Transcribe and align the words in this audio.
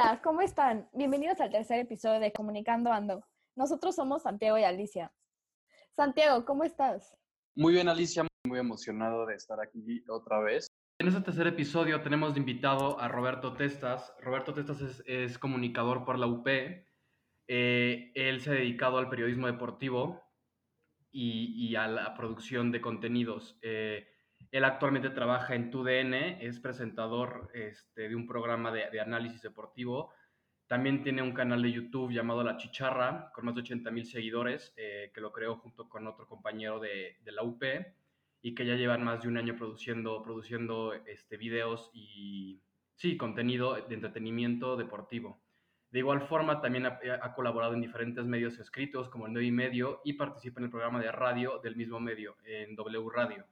Hola, 0.00 0.20
¿cómo 0.22 0.42
están? 0.42 0.88
Bienvenidos 0.92 1.40
al 1.40 1.50
tercer 1.50 1.80
episodio 1.80 2.20
de 2.20 2.30
Comunicando 2.30 2.92
Ando. 2.92 3.26
Nosotros 3.56 3.96
somos 3.96 4.22
Santiago 4.22 4.56
y 4.56 4.62
Alicia. 4.62 5.12
Santiago, 5.96 6.44
¿cómo 6.44 6.62
estás? 6.62 7.16
Muy 7.56 7.72
bien, 7.72 7.88
Alicia, 7.88 8.24
muy 8.46 8.60
emocionado 8.60 9.26
de 9.26 9.34
estar 9.34 9.58
aquí 9.60 10.04
otra 10.08 10.38
vez. 10.38 10.68
En 11.00 11.08
este 11.08 11.20
tercer 11.22 11.48
episodio 11.48 12.00
tenemos 12.00 12.34
de 12.34 12.38
invitado 12.38 13.00
a 13.00 13.08
Roberto 13.08 13.54
Testas. 13.54 14.14
Roberto 14.20 14.54
Testas 14.54 15.02
es, 15.04 15.36
comunicador 15.36 16.04
por 16.04 16.16
la 16.16 16.28
UP. 16.28 16.46
Eh, 17.48 18.12
él 18.14 18.40
se 18.40 18.50
ha 18.50 18.52
dedicado 18.52 18.98
al 18.98 19.08
periodismo 19.08 19.48
deportivo 19.48 20.22
y, 21.10 21.74
a 21.74 21.88
la 21.88 22.14
producción 22.14 22.70
de 22.70 22.80
contenidos. 22.80 23.58
Eh, 23.62 24.06
él 24.50 24.64
actualmente 24.64 25.10
trabaja 25.10 25.54
en 25.54 25.70
TUDN, 25.70 26.14
es 26.40 26.58
presentador 26.60 27.50
este, 27.52 28.08
de 28.08 28.16
un 28.16 28.26
programa 28.26 28.72
de, 28.72 29.00
análisis 29.00 29.42
deportivo. 29.42 30.10
También 30.66 31.02
tiene 31.02 31.22
un 31.22 31.32
canal 31.32 31.62
de 31.62 31.72
YouTube 31.72 32.12
llamado 32.12 32.42
La 32.42 32.56
Chicharra, 32.56 33.30
con 33.34 33.44
más 33.44 33.54
de 33.54 33.62
80 33.62 33.90
mil 33.90 34.06
seguidores, 34.06 34.72
eh, 34.76 35.10
que 35.14 35.20
lo 35.20 35.32
creó 35.32 35.56
junto 35.56 35.88
con 35.88 36.06
otro 36.06 36.26
compañero 36.26 36.80
de, 36.80 37.16
de, 37.22 37.32
la 37.32 37.42
UP 37.42 37.62
y 38.40 38.54
que 38.54 38.64
ya 38.64 38.74
llevan 38.74 39.04
más 39.04 39.22
de 39.22 39.28
un 39.28 39.36
año 39.36 39.56
produciendo, 39.56 40.22
produciendo 40.22 40.94
este, 40.94 41.36
videos 41.36 41.90
y, 41.92 42.60
sí, 42.96 43.16
contenido 43.16 43.74
de 43.74 43.94
entretenimiento 43.94 44.76
deportivo. 44.76 45.40
De 45.90 46.00
igual 46.00 46.22
forma, 46.22 46.60
también 46.60 46.86
ha, 46.86 47.00
ha, 47.22 47.34
colaborado 47.34 47.72
en 47.72 47.80
diferentes 47.80 48.24
medios 48.26 48.58
escritos, 48.58 49.08
como 49.08 49.26
el 49.26 49.32
9 49.32 49.46
y 49.46 49.52
medio, 49.52 50.00
y 50.04 50.14
participa 50.14 50.60
en 50.60 50.64
el 50.64 50.70
programa 50.70 51.00
de 51.00 51.10
radio 51.12 51.60
del 51.60 51.76
mismo 51.76 51.98
medio, 51.98 52.36
en 52.44 52.76
W 52.76 53.08
Radio. 53.10 53.46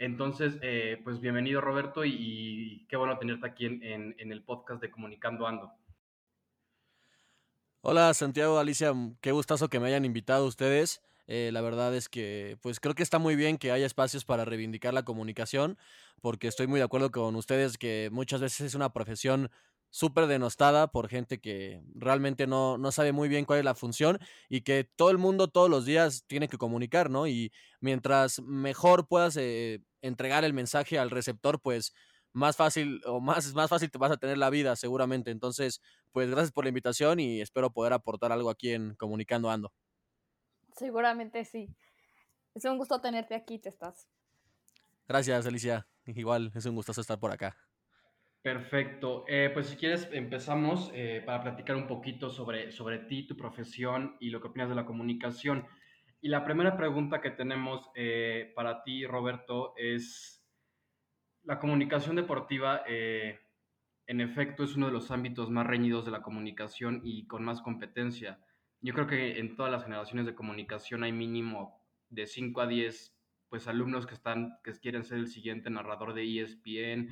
Entonces, 0.00 0.54
eh, 0.62 0.98
pues 1.04 1.20
bienvenido 1.20 1.60
Roberto 1.60 2.06
y, 2.06 2.86
qué 2.88 2.96
bueno 2.96 3.18
tenerte 3.18 3.46
aquí 3.46 3.66
en, 3.66 4.14
el 4.18 4.42
podcast 4.42 4.80
de 4.80 4.90
Comunicando 4.90 5.46
Ando. 5.46 5.74
Hola 7.82 8.14
Santiago, 8.14 8.58
Alicia, 8.58 8.94
qué 9.20 9.32
gustazo 9.32 9.68
que 9.68 9.78
me 9.78 9.88
hayan 9.88 10.06
invitado 10.06 10.46
ustedes. 10.46 11.02
Eh, 11.26 11.50
la 11.52 11.60
verdad 11.60 11.94
es 11.94 12.08
que, 12.08 12.56
pues 12.62 12.80
creo 12.80 12.94
que 12.94 13.02
está 13.02 13.18
muy 13.18 13.36
bien 13.36 13.58
que 13.58 13.72
haya 13.72 13.84
espacios 13.84 14.24
para 14.24 14.46
reivindicar 14.46 14.94
la 14.94 15.02
comunicación, 15.02 15.76
porque 16.22 16.48
estoy 16.48 16.66
muy 16.66 16.80
de 16.80 16.84
acuerdo 16.84 17.10
con 17.10 17.36
ustedes 17.36 17.76
que 17.76 18.08
muchas 18.10 18.40
veces 18.40 18.62
es 18.62 18.74
una 18.74 18.94
profesión 18.94 19.50
súper 19.90 20.26
denostada 20.26 20.86
por 20.88 21.08
gente 21.08 21.40
que 21.40 21.82
realmente 21.94 22.46
no, 22.46 22.78
no, 22.78 22.92
sabe 22.92 23.12
muy 23.12 23.28
bien 23.28 23.44
cuál 23.44 23.58
es 23.58 23.64
la 23.64 23.74
función 23.74 24.18
y 24.48 24.62
que 24.62 24.88
todo 24.96 25.10
el 25.10 25.18
mundo 25.18 25.48
todos 25.48 25.68
los 25.68 25.84
días 25.84 26.24
tiene 26.26 26.48
que 26.48 26.58
comunicar, 26.58 27.10
¿no? 27.10 27.26
Y 27.26 27.52
mientras 27.80 28.40
mejor 28.40 29.08
puedas 29.08 29.36
eh, 29.36 29.82
entregar 30.00 30.44
el 30.44 30.52
mensaje 30.52 30.98
al 30.98 31.10
receptor, 31.10 31.60
pues 31.60 31.92
más 32.32 32.56
fácil 32.56 33.00
o 33.04 33.20
más, 33.20 33.52
más 33.54 33.68
fácil 33.68 33.90
te 33.90 33.98
vas 33.98 34.12
a 34.12 34.16
tener 34.16 34.38
la 34.38 34.50
vida 34.50 34.76
seguramente. 34.76 35.30
Entonces, 35.30 35.80
pues 36.12 36.30
gracias 36.30 36.52
por 36.52 36.64
la 36.64 36.68
invitación 36.68 37.20
y 37.20 37.40
espero 37.40 37.72
poder 37.72 37.92
aportar 37.92 38.32
algo 38.32 38.50
aquí 38.50 38.70
en 38.72 38.94
Comunicando 38.94 39.50
Ando. 39.50 39.72
Seguramente 40.76 41.44
sí. 41.44 41.74
Es 42.54 42.64
un 42.64 42.78
gusto 42.78 43.00
tenerte 43.00 43.34
aquí, 43.34 43.58
te 43.58 43.68
estás. 43.68 44.08
Gracias, 45.08 45.46
Alicia. 45.46 45.88
Igual, 46.06 46.52
es 46.54 46.64
un 46.66 46.74
gusto 46.74 46.92
estar 46.92 47.18
por 47.18 47.32
acá. 47.32 47.56
Perfecto. 48.42 49.24
Eh, 49.28 49.50
pues 49.52 49.66
si 49.66 49.76
quieres 49.76 50.08
empezamos 50.12 50.90
eh, 50.94 51.22
para 51.26 51.42
platicar 51.42 51.76
un 51.76 51.86
poquito 51.86 52.30
sobre, 52.30 52.72
sobre 52.72 53.00
ti, 53.00 53.26
tu 53.26 53.36
profesión 53.36 54.16
y 54.18 54.30
lo 54.30 54.40
que 54.40 54.48
opinas 54.48 54.70
de 54.70 54.74
la 54.74 54.86
comunicación. 54.86 55.66
Y 56.22 56.28
la 56.28 56.44
primera 56.44 56.76
pregunta 56.76 57.20
que 57.20 57.30
tenemos 57.30 57.90
eh, 57.94 58.52
para 58.56 58.82
ti, 58.82 59.06
Roberto, 59.06 59.74
es 59.76 60.42
la 61.44 61.58
comunicación 61.58 62.16
deportiva. 62.16 62.82
en 62.86 64.20
efecto, 64.20 64.64
es 64.64 64.74
uno 64.74 64.86
de 64.86 64.92
los 64.92 65.10
ámbitos 65.10 65.50
más 65.50 65.66
reñidos 65.66 66.04
de 66.04 66.10
la 66.10 66.22
comunicación 66.22 67.00
y 67.04 67.26
con 67.26 67.44
más 67.44 67.60
competencia. 67.62 68.40
Yo 68.80 68.94
creo 68.94 69.06
que 69.06 69.38
en 69.38 69.56
todas 69.56 69.70
las 69.72 69.84
generaciones 69.84 70.26
de 70.26 70.34
comunicación 70.34 71.04
hay 71.04 71.12
mínimo 71.12 71.80
de 72.08 72.26
5 72.26 72.60
a 72.62 72.66
10 72.66 73.16
pues, 73.48 73.68
alumnos 73.68 74.06
que, 74.06 74.14
están, 74.14 74.58
que 74.64 74.72
quieren 74.72 75.04
ser 75.04 75.18
el 75.18 75.28
siguiente 75.28 75.70
narrador 75.70 76.14
de 76.14 76.42
ESPN 76.42 77.10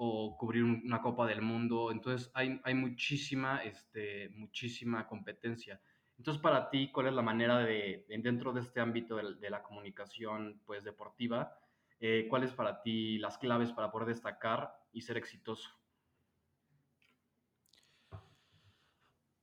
o 0.00 0.36
cubrir 0.36 0.62
una 0.62 1.02
Copa 1.02 1.26
del 1.26 1.42
Mundo. 1.42 1.90
Entonces 1.90 2.30
hay, 2.32 2.60
hay 2.62 2.74
muchísima, 2.74 3.62
este, 3.64 4.28
muchísima 4.30 5.06
competencia. 5.06 5.80
Entonces 6.16 6.40
para 6.40 6.70
ti, 6.70 6.90
¿cuál 6.92 7.08
es 7.08 7.14
la 7.14 7.22
manera 7.22 7.58
de, 7.58 8.04
dentro 8.08 8.52
de 8.52 8.60
este 8.60 8.80
ámbito 8.80 9.16
de, 9.16 9.50
la 9.50 9.62
comunicación 9.62 10.60
pues, 10.64 10.84
deportiva, 10.84 11.58
eh, 12.00 12.26
cuáles 12.30 12.52
para 12.52 12.80
ti 12.80 13.18
las 13.18 13.38
claves 13.38 13.72
para 13.72 13.90
poder 13.90 14.08
destacar 14.08 14.72
y 14.92 15.02
ser 15.02 15.16
exitoso? 15.16 15.68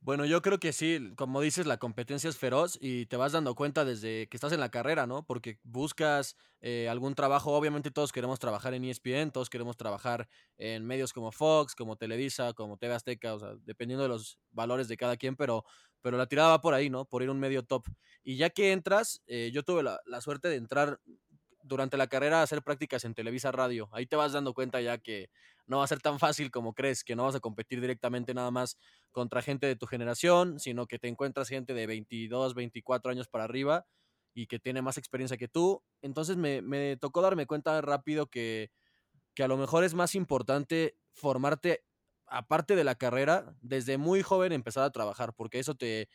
Bueno, 0.05 0.23
yo 0.25 0.43
creo 0.43 0.59
que 0.59 0.71
sí, 0.71 1.13
como 1.17 1.41
dices, 1.41 1.65
la 1.65 1.77
competencia 1.77 2.29
es 2.29 2.37
feroz 2.37 2.77
y 2.79 3.07
te 3.07 3.17
vas 3.17 3.31
dando 3.31 3.55
cuenta 3.55 3.83
desde 3.85 4.27
que 4.27 4.37
estás 4.37 4.51
en 4.53 4.59
la 4.59 4.69
carrera, 4.69 5.07
¿no? 5.07 5.25
Porque 5.25 5.57
buscas 5.63 6.35
eh, 6.61 6.87
algún 6.89 7.15
trabajo, 7.15 7.53
obviamente 7.57 7.89
todos 7.89 8.11
queremos 8.11 8.37
trabajar 8.37 8.75
en 8.75 8.85
ESPN, 8.85 9.31
todos 9.31 9.49
queremos 9.49 9.77
trabajar 9.77 10.27
en 10.57 10.85
medios 10.85 11.11
como 11.11 11.31
Fox, 11.31 11.73
como 11.73 11.95
Televisa, 11.95 12.53
como 12.53 12.77
TV 12.77 12.93
Azteca, 12.93 13.33
o 13.33 13.39
sea, 13.39 13.55
dependiendo 13.63 14.03
de 14.03 14.09
los 14.09 14.37
valores 14.51 14.87
de 14.87 14.95
cada 14.95 15.17
quien, 15.17 15.35
pero, 15.35 15.63
pero 16.01 16.17
la 16.17 16.27
tirada 16.27 16.49
va 16.49 16.61
por 16.61 16.75
ahí, 16.75 16.87
¿no? 16.91 17.05
Por 17.05 17.23
ir 17.23 17.31
un 17.31 17.39
medio 17.39 17.63
top. 17.63 17.87
Y 18.23 18.37
ya 18.37 18.51
que 18.51 18.73
entras, 18.73 19.23
eh, 19.25 19.49
yo 19.51 19.63
tuve 19.63 19.81
la 19.81 20.21
suerte 20.21 20.49
de 20.49 20.57
entrar 20.57 20.99
durante 21.65 21.97
la 21.97 22.07
carrera 22.07 22.39
a 22.39 22.43
hacer 22.43 22.61
prácticas 22.61 23.05
en 23.05 23.13
Televisa 23.13 23.51
Radio. 23.51 23.89
Ahí 23.91 24.05
te 24.05 24.15
vas 24.15 24.33
dando 24.33 24.53
cuenta 24.53 24.81
ya 24.81 24.97
que 24.99 25.29
no 25.67 25.79
va 25.79 25.83
a 25.85 25.87
ser 25.87 26.01
tan 26.01 26.19
fácil 26.19 26.51
como 26.51 26.73
crees, 26.73 27.03
que 27.03 27.15
no 27.15 27.23
vas 27.23 27.35
a 27.35 27.39
competir 27.39 27.81
directamente 27.81 28.33
nada 28.33 28.51
más 28.51 28.77
contra 29.11 29.41
gente 29.41 29.67
de 29.67 29.75
tu 29.75 29.87
generación, 29.87 30.59
sino 30.59 30.87
que 30.87 30.99
te 30.99 31.07
encuentras 31.07 31.49
gente 31.49 31.73
de 31.73 31.87
22, 31.87 32.53
24 32.53 33.11
años 33.11 33.27
para 33.27 33.45
arriba 33.45 33.85
y 34.33 34.47
que 34.47 34.59
tiene 34.59 34.81
más 34.81 34.97
experiencia 34.97 35.37
que 35.37 35.47
tú. 35.47 35.83
Entonces 36.01 36.37
me, 36.37 36.97
tocó 36.97 37.21
darme 37.21 37.47
cuenta 37.47 37.81
rápido 37.81 38.27
que, 38.27 38.71
que 39.33 39.43
a 39.43 39.47
lo 39.47 39.57
mejor 39.57 39.83
es 39.83 39.93
más 39.93 40.15
importante 40.15 40.97
formarte 41.13 41.83
aparte 42.27 42.75
de 42.75 42.83
la 42.83 42.95
carrera, 42.95 43.55
desde 43.61 43.97
muy 43.97 44.21
joven 44.21 44.51
empezar 44.51 44.83
a 44.83 44.91
trabajar, 44.91 45.33
porque 45.33 45.59
eso 45.59 45.75
te, 45.75 46.09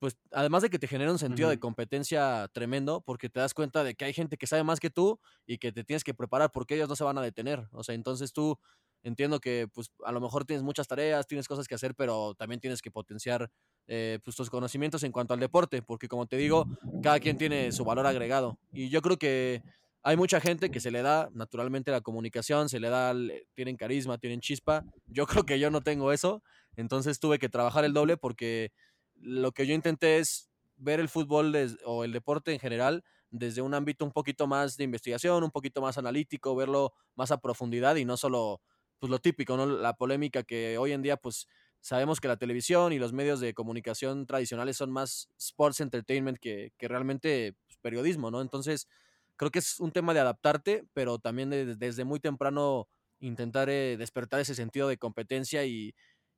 pues 0.00 0.16
además 0.32 0.62
de 0.62 0.70
que 0.70 0.78
te 0.78 0.88
genera 0.88 1.12
un 1.12 1.18
sentido 1.18 1.50
de 1.50 1.60
competencia 1.60 2.48
tremendo, 2.52 3.02
porque 3.02 3.28
te 3.28 3.38
das 3.38 3.52
cuenta 3.52 3.84
de 3.84 3.94
que 3.94 4.06
hay 4.06 4.14
gente 4.14 4.38
que 4.38 4.46
sabe 4.46 4.64
más 4.64 4.80
que 4.80 4.88
tú 4.88 5.20
y 5.46 5.58
que 5.58 5.72
te 5.72 5.84
tienes 5.84 6.02
que 6.02 6.14
preparar 6.14 6.50
porque 6.50 6.74
ellos 6.74 6.88
no 6.88 6.96
se 6.96 7.04
van 7.04 7.18
a 7.18 7.22
detener. 7.22 7.68
O 7.72 7.84
sea, 7.84 7.94
entonces 7.94 8.32
tú 8.32 8.58
entiendo 9.02 9.40
que 9.40 9.68
pues 9.72 9.92
a 10.04 10.10
lo 10.10 10.20
mejor 10.20 10.46
tienes 10.46 10.62
muchas 10.62 10.88
tareas, 10.88 11.26
tienes 11.26 11.46
cosas 11.46 11.68
que 11.68 11.74
hacer, 11.74 11.94
pero 11.94 12.34
también 12.34 12.60
tienes 12.60 12.80
que 12.80 12.90
potenciar 12.90 13.50
eh, 13.86 14.18
pues, 14.24 14.34
tus 14.34 14.48
conocimientos 14.48 15.02
en 15.02 15.12
cuanto 15.12 15.34
al 15.34 15.40
deporte, 15.40 15.82
porque 15.82 16.08
como 16.08 16.26
te 16.26 16.38
digo, 16.38 16.66
cada 17.02 17.20
quien 17.20 17.36
tiene 17.36 17.70
su 17.70 17.84
valor 17.84 18.06
agregado. 18.06 18.58
Y 18.72 18.88
yo 18.88 19.02
creo 19.02 19.18
que 19.18 19.62
hay 20.02 20.16
mucha 20.16 20.40
gente 20.40 20.70
que 20.70 20.80
se 20.80 20.90
le 20.90 21.02
da 21.02 21.28
naturalmente 21.34 21.90
la 21.90 22.00
comunicación, 22.00 22.70
se 22.70 22.80
le 22.80 22.88
da, 22.88 23.14
tienen 23.54 23.76
carisma, 23.76 24.16
tienen 24.16 24.40
chispa. 24.40 24.82
Yo 25.06 25.26
creo 25.26 25.44
que 25.44 25.58
yo 25.58 25.70
no 25.70 25.82
tengo 25.82 26.10
eso, 26.10 26.42
entonces 26.76 27.20
tuve 27.20 27.38
que 27.38 27.50
trabajar 27.50 27.84
el 27.84 27.92
doble 27.92 28.16
porque 28.16 28.72
lo 29.20 29.52
que 29.52 29.66
yo 29.66 29.74
intenté 29.74 30.18
es 30.18 30.50
ver 30.76 31.00
el 31.00 31.08
fútbol 31.08 31.54
o 31.84 32.04
el 32.04 32.12
deporte 32.12 32.52
en 32.52 32.58
general 32.60 33.04
desde 33.30 33.62
un 33.62 33.74
ámbito 33.74 34.04
un 34.04 34.12
poquito 34.12 34.46
más 34.46 34.76
de 34.76 34.84
investigación, 34.84 35.44
un 35.44 35.50
poquito 35.50 35.80
más 35.80 35.98
analítico, 35.98 36.54
verlo 36.56 36.92
más 37.14 37.30
a 37.30 37.38
profundidad 37.40 37.96
y 37.96 38.04
no 38.04 38.16
solo 38.16 38.60
pues 38.98 39.10
lo 39.10 39.18
típico, 39.18 39.56
¿no? 39.56 39.66
La 39.66 39.94
polémica 39.94 40.42
que 40.42 40.76
hoy 40.78 40.92
en 40.92 41.02
día 41.02 41.16
pues 41.16 41.46
sabemos 41.80 42.20
que 42.20 42.28
la 42.28 42.36
televisión 42.36 42.92
y 42.92 42.98
los 42.98 43.12
medios 43.12 43.40
de 43.40 43.54
comunicación 43.54 44.26
tradicionales 44.26 44.76
son 44.76 44.90
más 44.90 45.28
sports 45.38 45.80
entertainment 45.80 46.38
que, 46.38 46.72
realmente 46.80 47.54
pues, 47.66 47.78
periodismo, 47.78 48.30
¿no? 48.30 48.40
Entonces 48.42 48.88
creo 49.36 49.50
que 49.50 49.60
es 49.60 49.80
un 49.80 49.92
tema 49.92 50.12
de 50.14 50.20
adaptarte, 50.20 50.84
pero 50.92 51.18
también 51.18 51.50
desde 51.50 52.04
muy 52.04 52.20
temprano 52.20 52.88
intentar 53.20 53.70
eh, 53.70 53.96
despertar 53.98 54.40
ese 54.40 54.54
sentido 54.54 54.88
de 54.88 54.98
competencia 54.98 55.64
y, 55.64 55.94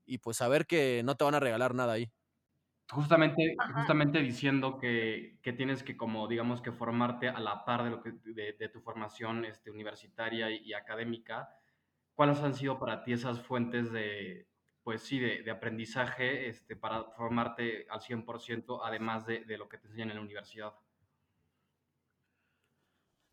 y 0.06 0.18
pues 0.18 0.36
saber 0.38 0.66
que 0.66 1.02
no 1.04 1.16
te 1.16 1.24
van 1.24 1.34
a 1.34 1.40
regalar 1.40 1.74
nada 1.74 1.94
ahí. 1.94 2.12
Justamente, 2.92 3.56
justamente 3.74 4.18
diciendo 4.18 4.76
que, 4.78 5.38
que, 5.42 5.54
tienes 5.54 5.82
que, 5.82 5.96
como 5.96 6.28
digamos, 6.28 6.60
que 6.60 6.72
formarte 6.72 7.26
a 7.26 7.40
la 7.40 7.64
par 7.64 7.84
de, 7.84 7.90
lo 7.90 8.02
que, 8.02 8.12
de, 8.12 8.68
tu 8.68 8.82
formación 8.82 9.46
este, 9.46 9.70
universitaria 9.70 10.50
y, 10.50 10.74
académica, 10.74 11.56
¿cuáles 12.14 12.40
han 12.40 12.52
sido 12.52 12.78
para 12.78 13.02
ti 13.02 13.14
esas 13.14 13.40
fuentes 13.40 13.90
de, 13.92 14.46
pues 14.82 15.00
sí, 15.02 15.18
de, 15.18 15.42
de 15.42 15.50
aprendizaje 15.50 16.48
este, 16.48 16.76
para 16.76 17.04
formarte 17.16 17.86
al 17.88 18.02
100%, 18.02 18.82
además 18.84 19.24
de, 19.24 19.42
de 19.46 19.56
lo 19.56 19.70
que 19.70 19.78
te 19.78 19.86
enseñan 19.86 20.10
en 20.10 20.16
la 20.16 20.22
universidad? 20.22 20.74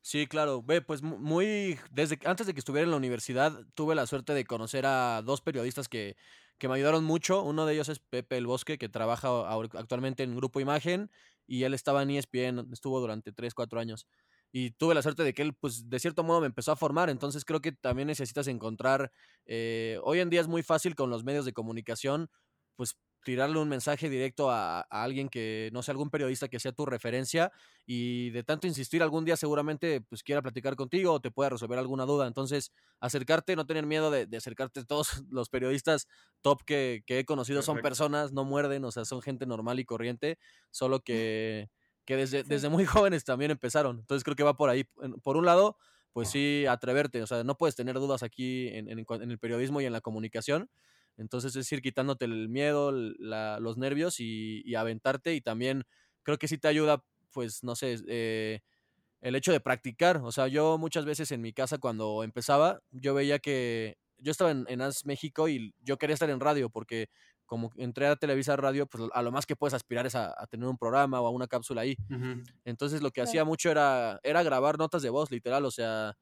Sí, 0.02 0.26
claro. 0.26 0.64
Ve, 0.64 0.82
pues 0.82 1.02
muy 1.02 1.78
desde 1.92 2.18
antes 2.24 2.48
de 2.48 2.54
que 2.54 2.60
estuviera 2.60 2.86
en 2.86 2.92
la 2.92 2.98
universidad 2.98 3.66
tuve 3.76 3.94
la 3.94 4.08
suerte 4.08 4.34
de 4.34 4.46
conocer 4.46 4.86
a 4.86 5.22
dos 5.22 5.42
periodistas 5.42 5.90
que 5.90 6.16
que 6.60 6.68
me 6.68 6.76
ayudaron 6.76 7.04
mucho. 7.06 7.44
Uno 7.44 7.66
de 7.66 7.74
ellos 7.74 7.90
es 7.90 8.00
Pepe 8.00 8.38
El 8.38 8.48
Bosque, 8.48 8.78
que 8.78 8.90
trabaja 8.90 9.30
actualmente 9.52 10.24
en 10.24 10.36
Grupo 10.36 10.60
Imagen 10.60 11.12
y 11.48 11.64
él 11.64 11.74
estaba 11.74 12.04
en 12.04 12.12
ESPN, 12.12 12.68
estuvo 12.72 13.00
durante 13.00 13.32
3, 13.32 13.54
4 13.54 13.80
años. 13.80 14.08
y 14.52 14.72
tuve 14.72 14.96
la 14.96 15.04
suerte 15.04 15.24
de 15.24 15.34
que 15.36 15.44
él, 15.44 15.54
pues, 15.54 15.90
de 15.90 16.00
cierto 16.00 16.24
modo 16.24 16.42
me 16.42 16.48
empezó 16.48 16.72
a 16.72 16.76
formar. 16.76 17.10
Entonces 17.12 17.46
creo 17.46 17.62
que 17.62 17.72
también 17.72 18.08
necesitas 18.08 18.48
encontrar, 18.48 19.12
eh, 19.46 20.00
hoy 20.04 20.20
en 20.22 20.30
día 20.32 20.42
es 20.42 20.48
muy 20.48 20.64
fácil 20.64 20.96
con 20.96 21.10
los 21.12 21.24
medios 21.24 21.46
de 21.46 21.54
comunicación, 21.54 22.30
pues 22.76 22.98
tirarle 23.24 23.60
un 23.60 23.70
mensaje 23.70 24.10
directo 24.10 24.50
a, 24.50 24.82
a, 24.82 25.04
alguien 25.04 25.30
que, 25.30 25.70
no 25.74 25.84
sé, 25.84 25.92
algún 25.92 26.10
periodista 26.10 26.48
que 26.48 26.60
sea 26.60 26.72
tu 26.72 26.86
referencia 26.86 27.52
y 27.86 28.30
de 28.32 28.44
tanto 28.44 28.68
insistir 28.68 29.04
algún 29.04 29.26
día 29.26 29.36
seguramente 29.36 30.02
pues 30.02 30.24
quiera 30.24 30.42
platicar 30.42 30.76
contigo 30.76 31.14
o 31.14 31.20
te 31.20 31.32
pueda 31.32 31.50
resolver 31.50 31.80
alguna 31.80 32.06
duda. 32.06 32.28
Entonces, 32.28 32.72
acercarte, 33.00 33.56
no 33.56 33.66
tener 33.66 33.86
miedo 33.86 34.12
de, 34.12 34.26
de 34.26 34.38
acercarte. 34.38 34.86
Todos 34.86 35.24
los 35.32 35.50
periodistas 35.50 36.08
top 36.42 36.64
que, 36.64 37.04
que 37.06 37.20
he 37.20 37.26
conocido 37.26 37.58
Perfecto. 37.60 37.74
son 37.74 37.82
personas, 37.82 38.32
no 38.32 38.44
muerden, 38.46 38.86
o 38.86 38.92
sea, 38.92 39.06
son 39.06 39.22
gente 39.22 39.46
normal 39.46 39.80
y 39.80 39.86
corriente, 39.86 40.38
solo 40.72 41.00
que 41.04 41.70
que 42.10 42.16
desde, 42.16 42.42
sí. 42.42 42.50
desde 42.50 42.70
muy 42.70 42.86
jóvenes 42.86 43.24
también 43.24 43.52
empezaron. 43.52 44.00
Entonces 44.00 44.24
creo 44.24 44.36
que 44.36 44.44
va 44.44 44.58
por 44.58 44.72
ahí. 44.72 44.84
Por 45.22 45.38
un 45.38 45.46
lado, 45.46 45.78
pues 46.12 46.30
sí, 46.30 46.66
atreverte, 46.66 47.22
o 47.22 47.28
sea, 47.28 47.44
no 47.44 47.56
puedes 47.56 47.76
tener 47.76 47.96
dudas 48.00 48.24
aquí 48.24 48.68
en, 48.70 48.90
en, 48.90 49.06
en 49.08 49.32
el 49.32 49.38
periodismo 49.38 49.80
y 49.80 49.86
en 49.86 49.94
la 49.94 50.02
comunicación. 50.02 50.72
Entonces 51.20 51.56
es 51.56 51.72
ir 51.72 51.82
quitándote 51.82 52.26
el 52.26 52.48
miedo, 52.50 52.92
la, 52.92 53.60
los 53.60 53.78
nervios 53.78 54.20
y, 54.20 54.62
y, 54.66 54.76
aventarte. 54.76 55.36
Y 55.36 55.42
también 55.42 55.84
creo 56.24 56.38
que 56.38 56.48
sí 56.48 56.58
te 56.58 56.70
ayuda, 56.70 57.04
pues, 57.34 57.62
no 57.64 57.76
sé, 57.76 57.98
eh, 58.08 58.62
el 59.22 59.36
hecho 59.36 59.52
de 59.52 59.60
practicar. 59.60 60.18
O 60.24 60.32
sea, 60.32 60.48
yo 60.48 60.78
muchas 60.78 61.06
veces 61.06 61.32
en 61.32 61.42
mi 61.42 61.52
casa 61.54 61.78
cuando 61.78 62.24
empezaba, 62.24 62.80
yo 62.92 63.14
veía 63.14 63.40
que 63.40 63.98
yo 64.18 64.32
estaba 64.32 64.52
en, 64.52 64.66
en 64.70 64.82
AS 64.82 65.06
México 65.06 65.50
y 65.50 65.74
yo 65.82 65.98
quería 65.98 66.14
estar 66.14 66.30
en 66.30 66.40
radio 66.40 66.70
porque 66.70 67.10
como 67.46 67.72
entré 67.78 68.06
a 68.08 68.16
Televisa 68.16 68.56
Radio, 68.56 68.86
pues 68.86 69.10
a 69.12 69.22
lo 69.24 69.32
más 69.32 69.46
que 69.46 69.56
puedes 69.56 69.74
aspirar 69.74 70.06
es 70.06 70.14
a, 70.16 70.34
a 70.40 70.46
tener 70.48 70.68
un 70.70 70.78
programa 70.78 71.20
o 71.20 71.28
a 71.28 71.32
una 71.32 71.48
cápsula 71.48 71.82
ahí. 71.82 71.98
Uh 72.10 72.14
-huh. 72.14 72.44
Entonces 72.64 73.02
lo 73.02 73.12
que 73.12 73.22
hacía 73.22 73.44
mucho 73.44 73.72
era, 73.72 74.20
era 74.24 74.44
grabar 74.44 74.78
notas 74.78 75.02
de 75.02 75.10
voz, 75.10 75.32
literal, 75.32 75.66
o 75.66 75.72
sea, 75.72 76.16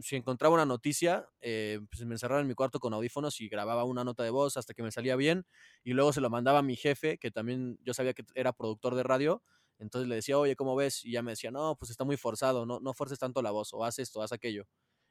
si 0.00 0.16
encontraba 0.16 0.54
una 0.54 0.66
noticia, 0.66 1.28
eh, 1.40 1.80
pues 1.90 2.04
me 2.06 2.14
encerraba 2.14 2.40
en 2.40 2.46
mi 2.48 2.54
cuarto 2.54 2.80
con 2.80 2.94
audífonos 2.94 3.40
y 3.40 3.48
grababa 3.48 3.84
una 3.84 4.04
nota 4.04 4.22
de 4.24 4.30
voz 4.30 4.56
hasta 4.56 4.74
que 4.74 4.82
me 4.82 4.90
salía 4.92 5.16
bien 5.16 5.44
y 5.84 5.92
luego 5.92 6.12
se 6.12 6.20
lo 6.20 6.30
mandaba 6.30 6.60
a 6.60 6.62
mi 6.62 6.76
jefe, 6.76 7.18
que 7.18 7.30
también 7.30 7.78
yo 7.82 7.94
sabía 7.94 8.14
que 8.14 8.24
era 8.34 8.52
productor 8.52 8.94
de 8.94 9.02
radio, 9.02 9.42
entonces 9.78 10.08
le 10.08 10.16
decía, 10.16 10.38
oye, 10.38 10.56
¿cómo 10.56 10.76
ves? 10.76 11.04
Y 11.04 11.12
ya 11.12 11.22
me 11.22 11.32
decía, 11.32 11.50
no, 11.50 11.76
pues 11.78 11.90
está 11.90 12.04
muy 12.04 12.16
forzado, 12.16 12.66
no, 12.66 12.80
no 12.80 12.94
forces 12.94 13.18
tanto 13.18 13.42
la 13.42 13.50
voz, 13.50 13.72
o 13.74 13.84
haz 13.84 13.98
esto, 13.98 14.22
haz 14.22 14.32
aquello. 14.32 14.66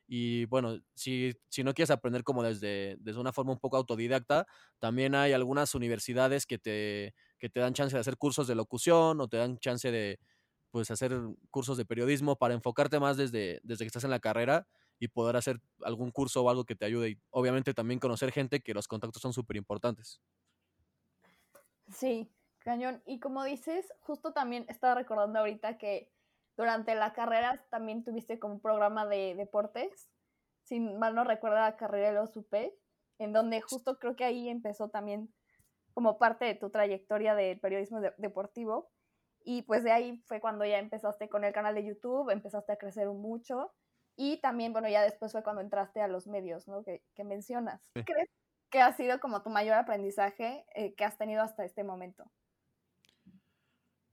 Y 0.07 0.45
bueno, 0.45 0.77
si, 0.93 1.31
si 1.47 1.63
no 1.63 1.73
quieres 1.73 1.91
aprender 1.91 2.23
como 2.23 2.43
desde, 2.43 2.97
desde 2.99 3.19
una 3.21 3.31
forma 3.31 3.53
un 3.53 3.59
poco 3.59 3.77
autodidacta, 3.77 4.45
también 4.79 5.15
hay 5.15 5.31
algunas 5.31 5.73
universidades 5.73 6.45
que 6.45 6.57
te, 6.57 7.15
que 7.39 7.49
te 7.49 7.61
dan 7.61 7.73
chance 7.73 7.95
de 7.95 8.01
hacer 8.01 8.17
cursos 8.17 8.47
de 8.47 8.55
locución 8.55 9.21
o 9.21 9.27
te 9.29 9.37
dan 9.37 9.57
chance 9.59 9.89
de 9.89 10.19
pues, 10.71 10.89
hacer 10.91 11.13
cursos 11.49 11.77
de 11.77 11.85
periodismo 11.85 12.37
para 12.37 12.53
enfocarte 12.53 12.99
más 12.99 13.17
desde, 13.17 13.59
desde 13.63 13.83
que 13.83 13.87
estás 13.87 14.03
en 14.03 14.09
la 14.09 14.19
carrera 14.19 14.67
y 14.99 15.07
poder 15.07 15.35
hacer 15.35 15.59
algún 15.83 16.11
curso 16.11 16.43
o 16.43 16.49
algo 16.49 16.65
que 16.65 16.75
te 16.75 16.85
ayude. 16.85 17.09
Y 17.09 17.21
obviamente 17.29 17.73
también 17.73 17.99
conocer 17.99 18.31
gente 18.31 18.61
que 18.61 18.73
los 18.73 18.87
contactos 18.87 19.21
son 19.21 19.33
súper 19.33 19.57
importantes. 19.57 20.21
Sí, 21.91 22.31
cañón. 22.59 23.01
Y 23.05 23.19
como 23.19 23.43
dices, 23.43 23.91
justo 23.99 24.33
también 24.33 24.65
estaba 24.69 24.95
recordando 24.95 25.39
ahorita 25.39 25.77
que 25.77 26.11
durante 26.55 26.95
la 26.95 27.13
carrera 27.13 27.65
también 27.69 28.03
tuviste 28.03 28.39
como 28.39 28.55
un 28.55 28.61
programa 28.61 29.05
de 29.07 29.35
deportes, 29.35 30.09
si 30.63 30.79
mal 30.79 31.15
no 31.15 31.23
recuerdo 31.23 31.57
la 31.57 31.77
carrera 31.77 32.09
de 32.09 32.15
los 32.15 32.35
UP, 32.37 32.53
en 33.17 33.33
donde 33.33 33.61
justo 33.61 33.97
creo 33.99 34.15
que 34.15 34.23
ahí 34.23 34.49
empezó 34.49 34.89
también 34.89 35.33
como 35.93 36.17
parte 36.17 36.45
de 36.45 36.55
tu 36.55 36.69
trayectoria 36.69 37.35
de 37.35 37.57
periodismo 37.57 37.99
de 38.01 38.13
deportivo. 38.17 38.91
Y 39.43 39.63
pues 39.63 39.83
de 39.83 39.91
ahí 39.91 40.21
fue 40.25 40.39
cuando 40.39 40.65
ya 40.65 40.79
empezaste 40.79 41.29
con 41.29 41.43
el 41.43 41.53
canal 41.53 41.75
de 41.75 41.85
YouTube, 41.85 42.29
empezaste 42.29 42.73
a 42.73 42.77
crecer 42.77 43.07
mucho. 43.09 43.73
Y 44.15 44.37
también, 44.41 44.73
bueno, 44.73 44.89
ya 44.89 45.01
después 45.01 45.31
fue 45.31 45.43
cuando 45.43 45.61
entraste 45.61 46.01
a 46.01 46.07
los 46.07 46.27
medios, 46.27 46.67
¿no? 46.67 46.83
Que, 46.83 47.03
que 47.15 47.23
mencionas. 47.23 47.81
Sí. 47.95 48.03
¿Crees 48.03 48.29
que 48.69 48.81
ha 48.81 48.91
sido 48.93 49.19
como 49.19 49.41
tu 49.41 49.49
mayor 49.49 49.75
aprendizaje 49.75 50.65
eh, 50.75 50.93
que 50.95 51.05
has 51.05 51.17
tenido 51.17 51.41
hasta 51.41 51.65
este 51.65 51.83
momento? 51.83 52.31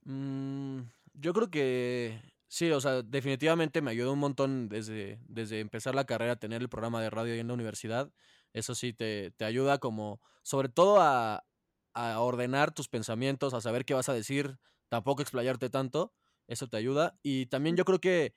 Mm, 0.03 0.81
yo 1.13 1.33
creo 1.33 1.49
que 1.49 2.19
sí, 2.47 2.71
o 2.71 2.81
sea, 2.81 3.01
definitivamente 3.01 3.81
me 3.81 3.91
ayudó 3.91 4.13
un 4.13 4.19
montón 4.19 4.69
desde, 4.69 5.19
desde 5.27 5.59
empezar 5.59 5.95
la 5.95 6.05
carrera 6.05 6.33
a 6.33 6.39
tener 6.39 6.61
el 6.61 6.69
programa 6.69 7.01
de 7.01 7.09
radio 7.09 7.33
ahí 7.33 7.39
en 7.39 7.47
la 7.47 7.53
universidad. 7.53 8.11
Eso 8.53 8.75
sí, 8.75 8.93
te, 8.93 9.31
te 9.31 9.45
ayuda 9.45 9.77
como, 9.77 10.19
sobre 10.43 10.69
todo 10.69 10.99
a, 10.99 11.45
a, 11.93 12.19
ordenar 12.19 12.73
tus 12.73 12.89
pensamientos, 12.89 13.53
a 13.53 13.61
saber 13.61 13.85
qué 13.85 13.93
vas 13.93 14.09
a 14.09 14.13
decir, 14.13 14.57
tampoco 14.89 15.21
explayarte 15.21 15.69
tanto, 15.69 16.13
eso 16.47 16.67
te 16.67 16.77
ayuda. 16.77 17.17
Y 17.23 17.45
también 17.45 17.75
yo 17.77 17.85
creo 17.85 17.99
que, 17.99 18.33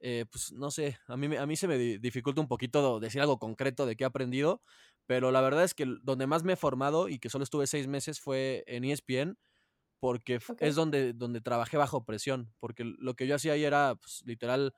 eh, 0.00 0.26
pues 0.30 0.52
no 0.52 0.70
sé, 0.70 0.98
a 1.06 1.16
mí, 1.16 1.34
a 1.36 1.46
mí 1.46 1.56
se 1.56 1.68
me 1.68 1.78
dificulta 1.78 2.40
un 2.40 2.48
poquito 2.48 3.00
decir 3.00 3.20
algo 3.20 3.38
concreto 3.38 3.86
de 3.86 3.96
qué 3.96 4.04
he 4.04 4.06
aprendido, 4.06 4.62
pero 5.06 5.32
la 5.32 5.40
verdad 5.40 5.64
es 5.64 5.74
que 5.74 5.86
donde 6.02 6.26
más 6.26 6.44
me 6.44 6.54
he 6.54 6.56
formado 6.56 7.08
y 7.08 7.18
que 7.18 7.30
solo 7.30 7.44
estuve 7.44 7.66
seis 7.66 7.88
meses 7.88 8.20
fue 8.20 8.64
en 8.66 8.84
ESPN 8.84 9.38
porque 10.00 10.36
okay. 10.36 10.68
es 10.68 10.74
donde, 10.74 11.14
donde 11.14 11.40
trabajé 11.40 11.78
bajo 11.78 12.04
presión, 12.04 12.52
porque 12.60 12.84
lo 12.84 13.14
que 13.14 13.26
yo 13.26 13.36
hacía 13.36 13.54
ahí 13.54 13.64
era 13.64 13.94
pues, 13.94 14.22
literal 14.26 14.74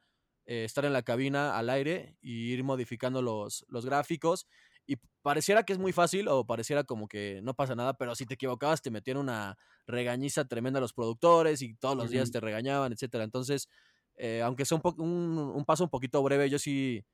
eh, 0.47 0.65
estar 0.65 0.85
en 0.85 0.93
la 0.93 1.03
cabina 1.03 1.59
al 1.59 1.69
aire 1.69 2.17
y 2.21 2.53
ir 2.53 2.63
modificando 2.63 3.23
los, 3.23 3.65
los 3.69 3.85
gráficos 3.85 4.47
y 4.87 4.97
pareciera 5.23 5.65
que 5.65 5.73
es 5.73 5.79
muy 5.79 5.93
fácil 5.93 6.29
o 6.29 6.47
pareciera 6.47 6.85
como 6.85 7.09
que 7.09 7.41
no 7.43 7.55
pasa 7.55 7.75
nada, 7.75 7.95
pero 7.95 8.15
si 8.15 8.27
te 8.27 8.35
equivocabas 8.35 8.83
te 8.83 8.91
metían 8.91 9.17
una 9.17 9.59
regañiza 9.87 10.45
tremenda 10.47 10.79
a 10.79 10.81
los 10.81 10.93
productores 10.93 11.63
y 11.63 11.75
todos 11.75 11.97
los 11.97 12.07
uh 12.07 12.09
-huh. 12.09 12.13
días 12.13 12.31
te 12.31 12.41
regañaban, 12.41 12.93
etcétera. 12.93 13.25
Entonces, 13.25 13.69
eh, 14.17 14.43
aunque 14.43 14.65
sea 14.65 14.81
un, 14.83 15.01
un, 15.01 15.39
un, 15.55 15.65
paso 15.65 15.85
un 15.85 15.91
poquito 15.91 16.23
breve, 16.23 16.49
yo 16.49 16.59
sí, 16.59 17.05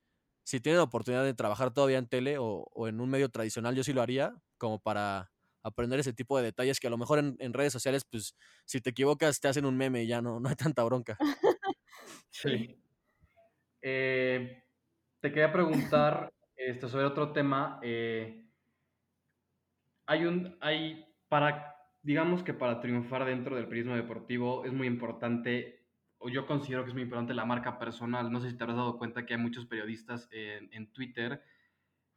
si 0.44 0.60
tienen 0.60 0.78
la 0.78 0.84
oportunidad 0.84 1.24
de 1.24 1.34
trabajar 1.34 1.72
todavía 1.72 1.98
en 1.98 2.06
tele 2.08 2.38
o, 2.38 2.68
o 2.72 2.88
en 2.88 3.00
un 3.00 3.08
medio 3.08 3.28
tradicional, 3.30 3.74
yo 3.74 3.84
sí 3.84 3.92
lo 3.92 4.02
haría 4.02 4.34
como 4.58 4.78
para 4.78 5.30
aprender 5.62 6.00
ese 6.00 6.12
tipo 6.12 6.36
de 6.36 6.44
detalles 6.44 6.80
que 6.80 6.88
a 6.88 6.90
lo 6.90 6.98
mejor 6.98 7.18
en, 7.18 7.36
en, 7.38 7.52
redes 7.52 7.72
sociales, 7.72 8.04
pues 8.04 8.34
si 8.64 8.80
te 8.80 8.90
equivocas 8.90 9.40
te 9.40 9.48
hacen 9.48 9.64
un 9.64 9.76
meme 9.76 10.02
y 10.02 10.06
ya 10.08 10.20
no, 10.20 10.40
no 10.40 10.48
hay 10.48 10.56
tanta 10.56 10.84
bronca. 10.84 11.16
Sí. 12.30 12.76
Eh, 13.82 14.64
te 15.20 15.28
quería 15.28 15.52
preguntar 15.52 16.32
este, 16.56 16.88
sobre 16.88 17.04
otro 17.06 17.32
tema. 17.32 17.78
Eh, 17.82 18.44
hay 20.06 20.24
un, 20.24 20.56
hay, 20.60 21.06
para, 21.28 21.76
digamos 22.02 22.42
que 22.42 22.54
para 22.54 22.80
triunfar 22.80 23.24
dentro 23.24 23.56
del 23.56 23.66
periodismo 23.66 23.96
deportivo 23.96 24.64
es 24.64 24.72
muy 24.72 24.86
importante, 24.86 25.86
o 26.18 26.28
yo 26.28 26.46
considero 26.46 26.84
que 26.84 26.90
es 26.90 26.94
muy 26.94 27.02
importante 27.02 27.34
la 27.34 27.44
marca 27.44 27.78
personal. 27.78 28.30
No 28.30 28.40
sé 28.40 28.50
si 28.50 28.56
te 28.56 28.64
habrás 28.64 28.76
dado 28.76 28.98
cuenta 28.98 29.26
que 29.26 29.34
hay 29.34 29.40
muchos 29.40 29.66
periodistas 29.66 30.28
en, 30.32 30.68
en 30.72 30.92
Twitter 30.92 31.42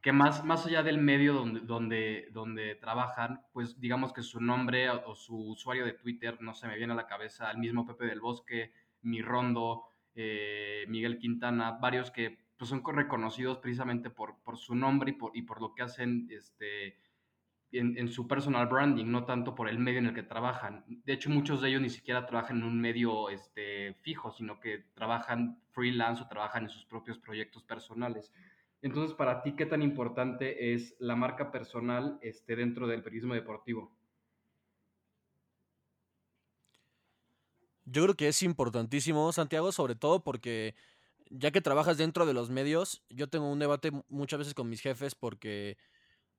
que 0.06 0.12
más, 0.12 0.46
más 0.46 0.64
allá 0.68 0.84
del 0.84 1.00
medio 1.00 1.34
donde, 1.34 1.62
donde, 1.62 2.30
donde 2.32 2.76
trabajan, 2.76 3.42
pues 3.52 3.80
digamos 3.80 4.14
que 4.14 4.22
su 4.22 4.40
nombre 4.40 4.88
o, 4.88 5.16
su 5.16 5.36
usuario 5.36 5.84
de 5.84 5.94
Twitter, 5.94 6.40
no 6.42 6.54
se 6.54 6.68
me 6.68 6.78
viene 6.78 6.94
a 6.94 6.96
la 6.96 7.08
cabeza, 7.08 7.50
el 7.50 7.58
mismo 7.58 7.88
Pepe 7.88 8.06
del 8.06 8.20
Bosque, 8.20 8.72
Mi 9.02 9.24
Rondo, 9.24 9.86
eh, 10.14 10.86
Miguel 10.90 11.18
Quintana, 11.18 11.80
varios 11.82 12.12
que 12.12 12.38
pues, 12.58 12.70
son 12.70 12.84
reconocidos 12.84 13.58
precisamente 13.58 14.10
por, 14.10 14.38
por 14.44 14.58
su 14.58 14.76
nombre 14.76 15.12
y 15.12 15.14
por, 15.14 15.36
y 15.36 15.42
por 15.42 15.62
lo 15.62 15.74
que 15.74 15.84
hacen 15.84 16.28
este, 16.32 16.98
en, 17.72 17.98
en, 17.98 18.08
su 18.08 18.28
personal 18.28 18.68
branding, 18.68 19.06
no 19.06 19.26
tanto 19.26 19.56
por 19.56 19.70
el 19.70 19.80
medio 19.80 20.00
en 20.00 20.08
el 20.08 20.14
que 20.14 20.24
trabajan. 20.24 20.86
De 20.88 21.14
hecho, 21.14 21.30
muchos 21.30 21.62
de 21.62 21.70
ellos 21.70 21.82
ni 21.82 21.90
siquiera 21.90 22.26
trabajan 22.26 22.58
en 22.58 22.64
un 22.64 22.80
medio 22.80 23.30
este, 23.30 23.96
fijo, 24.02 24.32
sino 24.32 24.60
que 24.60 24.86
trabajan 24.94 25.60
freelance 25.72 26.24
o 26.24 26.28
trabajan 26.28 26.64
en 26.64 26.70
sus 26.70 26.86
propios 26.86 27.18
proyectos 27.18 27.64
personales. 27.64 28.32
Entonces, 28.82 29.16
para 29.16 29.42
ti, 29.42 29.56
¿qué 29.56 29.66
tan 29.66 29.82
importante 29.82 30.74
es 30.74 30.96
la 31.00 31.16
marca 31.16 31.52
personal 31.52 32.20
este, 32.22 32.56
dentro 32.56 32.88
del 32.88 33.02
periodismo 33.02 33.34
deportivo? 33.34 33.92
Yo 37.86 38.04
creo 38.04 38.16
que 38.16 38.28
es 38.28 38.42
importantísimo, 38.42 39.32
Santiago, 39.32 39.72
sobre 39.72 39.96
todo 39.96 40.24
porque 40.24 40.76
ya 41.30 41.52
que 41.52 41.62
trabajas 41.62 41.98
dentro 41.98 42.26
de 42.26 42.34
los 42.34 42.50
medios, 42.50 43.04
yo 43.10 43.28
tengo 43.30 43.50
un 43.52 43.60
debate 43.60 43.92
muchas 44.10 44.40
veces 44.40 44.54
con 44.54 44.70
mis 44.70 44.82
jefes 44.82 45.16
porque 45.16 45.78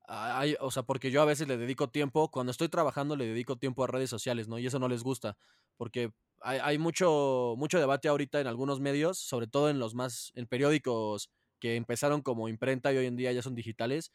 hay, 0.09 0.57
o 0.61 0.71
sea, 0.71 0.85
porque 0.85 1.11
yo 1.11 1.23
a 1.23 1.25
veces 1.25 1.49
le 1.49 1.57
dedico 1.57 1.91
tiempo, 1.91 2.31
cuando 2.31 2.53
estoy 2.53 2.69
trabajando 2.69 3.17
le 3.17 3.27
dedico 3.27 3.57
tiempo 3.57 3.85
a 3.85 3.89
redes 3.89 4.11
sociales, 4.11 4.49
¿no? 4.49 4.59
Y 4.59 4.67
eso 4.67 4.79
no 4.79 4.89
les 4.89 5.03
gusta, 5.03 5.37
porque 5.77 6.13
hay, 6.41 6.61
hay 6.63 6.79
mucho, 6.79 7.55
mucho 7.59 7.81
debate 7.81 8.09
ahorita 8.09 8.41
en 8.41 8.47
algunos 8.47 8.81
medios, 8.81 9.19
sobre 9.19 9.49
todo 9.49 9.71
en 9.71 9.79
los 9.79 9.95
más, 9.95 10.33
en 10.35 10.47
periódicos 10.47 11.31
que 11.59 11.77
empezaron 11.77 12.23
como 12.23 12.49
imprenta 12.49 12.93
y 12.93 12.99
hoy 12.99 13.07
en 13.07 13.17
día 13.17 13.33
ya 13.33 13.43
son 13.43 13.55
digitales, 13.55 14.13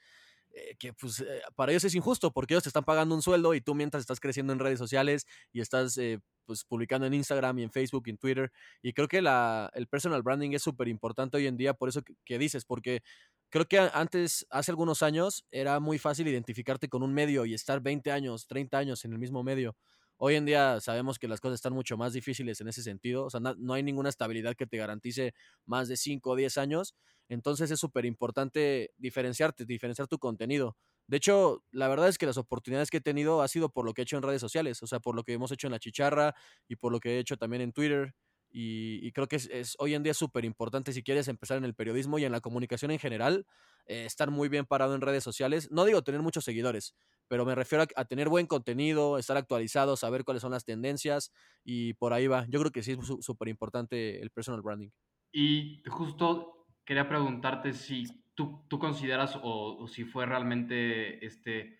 eh, 0.54 0.76
que 0.78 0.94
pues 0.94 1.22
eh, 1.22 1.42
para 1.56 1.72
ellos 1.72 1.84
es 1.84 1.96
injusto 1.96 2.32
porque 2.32 2.54
ellos 2.54 2.64
te 2.64 2.70
están 2.70 2.84
pagando 2.84 3.16
un 3.16 3.22
sueldo 3.22 3.54
y 3.54 3.62
tú 3.62 3.76
mientras 3.76 4.02
estás 4.02 4.20
creciendo 4.20 4.54
en 4.54 4.60
redes 4.60 4.80
sociales 4.80 5.26
y 5.54 5.62
estás 5.62 5.98
eh, 5.98 6.20
pues 6.46 6.66
publicando 6.66 7.08
en 7.08 7.14
Instagram 7.14 7.60
y 7.60 7.64
en 7.64 7.72
Facebook 7.72 8.04
y 8.08 8.10
en 8.12 8.18
Twitter 8.18 8.52
y 8.82 8.94
creo 8.94 9.08
que 9.08 9.22
la, 9.22 9.72
el 9.74 9.88
personal 9.88 10.22
branding 10.24 10.52
es 10.52 10.64
súper 10.64 10.88
importante 10.88 11.38
hoy 11.38 11.48
en 11.48 11.58
día 11.58 11.74
por 11.74 11.90
eso 11.90 12.02
que, 12.02 12.16
que, 12.26 12.38
dices, 12.38 12.66
porque 12.66 13.02
creo 13.50 13.66
que 13.68 13.80
antes, 13.80 14.48
hace 14.50 14.72
algunos 14.72 15.04
años, 15.04 15.46
era 15.52 15.80
muy 15.80 16.00
fácil 16.00 16.28
identificarte 16.28 16.90
con 16.90 17.04
un 17.04 17.14
medio 17.14 17.46
y 17.46 17.54
estar 17.54 17.82
20 17.82 18.12
años, 18.12 18.48
30 18.48 18.78
años 18.78 19.06
en 19.06 19.12
el 19.14 19.20
mismo 19.20 19.44
medio. 19.44 19.76
Hoy 20.24 20.36
en 20.36 20.46
día 20.46 20.80
sabemos 20.82 21.18
que 21.18 21.28
las 21.28 21.42
cosas 21.42 21.56
están 21.56 21.74
mucho 21.74 21.98
más 21.98 22.14
difíciles 22.14 22.62
en 22.62 22.68
ese 22.68 22.84
sentido, 22.84 23.26
o 23.26 23.30
sea, 23.32 23.40
no, 23.40 23.74
hay 23.74 23.82
ninguna 23.82 24.10
estabilidad 24.10 24.56
que 24.56 24.68
te 24.68 24.78
garantice 24.78 25.34
más 25.66 25.88
de 25.88 25.98
5 25.98 26.30
o 26.32 26.36
10 26.36 26.60
años, 26.60 26.96
entonces 27.28 27.72
es 27.72 27.80
súper 27.80 28.06
importante 28.06 28.92
diferenciarte, 28.98 29.66
diferenciar 29.66 30.08
tu 30.08 30.20
contenido. 30.20 30.78
De 31.08 31.18
hecho, 31.18 31.64
la 31.72 31.88
verdad 31.88 32.08
es 32.08 32.20
que 32.20 32.28
las 32.28 32.38
oportunidades 32.38 32.92
que 32.92 32.98
he 32.98 33.02
tenido 33.02 33.42
ha 33.42 33.48
sido 33.48 33.70
por 33.70 33.84
lo 33.84 33.94
que 33.96 34.02
he 34.02 34.04
hecho 34.04 34.16
en 34.18 34.22
redes 34.24 34.42
sociales, 34.42 34.84
o 34.84 34.88
sea, 34.88 35.00
por 35.00 35.16
lo 35.16 35.24
que 35.24 35.34
hemos 35.34 35.52
hecho 35.52 35.66
en 35.68 35.72
la 35.72 35.80
chicharra 35.80 36.36
y 36.68 36.76
por 36.76 36.92
lo 36.92 37.00
que 37.00 37.16
he 37.16 37.20
hecho 37.20 37.36
también 37.38 37.64
en 37.64 37.74
Twitter. 37.74 38.14
Y, 38.54 39.12
creo 39.14 39.28
que 39.28 39.38
es, 39.38 39.76
hoy 39.80 39.94
en 39.94 40.04
día 40.04 40.14
súper 40.14 40.44
importante 40.44 40.92
si 40.92 41.04
quieres 41.04 41.28
empezar 41.30 41.58
en 41.58 41.64
el 41.64 41.74
periodismo 41.74 42.20
y 42.20 42.26
en 42.26 42.32
la 42.32 42.42
comunicación 42.42 42.92
en 42.92 43.00
general, 43.00 43.46
eh, 43.86 44.06
estar 44.06 44.30
muy 44.30 44.50
bien 44.50 44.66
parado 44.66 44.94
en 44.94 45.02
redes 45.02 45.24
sociales. 45.24 45.72
No 45.72 45.86
digo 45.86 46.02
tener 46.02 46.22
muchos 46.22 46.44
seguidores, 46.44 46.94
pero 47.28 47.46
me 47.46 47.56
refiero 47.56 47.86
a, 47.96 48.06
tener 48.06 48.28
buen 48.28 48.48
contenido, 48.48 49.18
estar 49.18 49.38
actualizado, 49.38 49.96
saber 49.96 50.26
cuáles 50.26 50.42
son 50.42 50.52
las 50.52 50.66
tendencias 50.66 51.32
y 51.64 51.94
por 51.94 52.12
ahí 52.14 52.28
va. 52.28 52.46
Yo 52.50 52.60
creo 52.60 52.72
que 52.72 52.84
sí 52.84 52.92
es 52.92 53.26
súper 53.26 53.48
importante 53.48 54.22
el 54.22 54.32
personal 54.32 54.62
branding. 54.62 54.90
Y 55.32 55.82
justo 55.88 56.68
quería 56.86 57.08
preguntarte 57.08 57.72
si 57.72 58.04
tú, 58.36 58.66
tú 58.68 58.80
consideras 58.80 59.40
o, 59.42 59.88
si 59.88 60.04
fue 60.04 60.26
realmente, 60.26 61.26
este, 61.26 61.80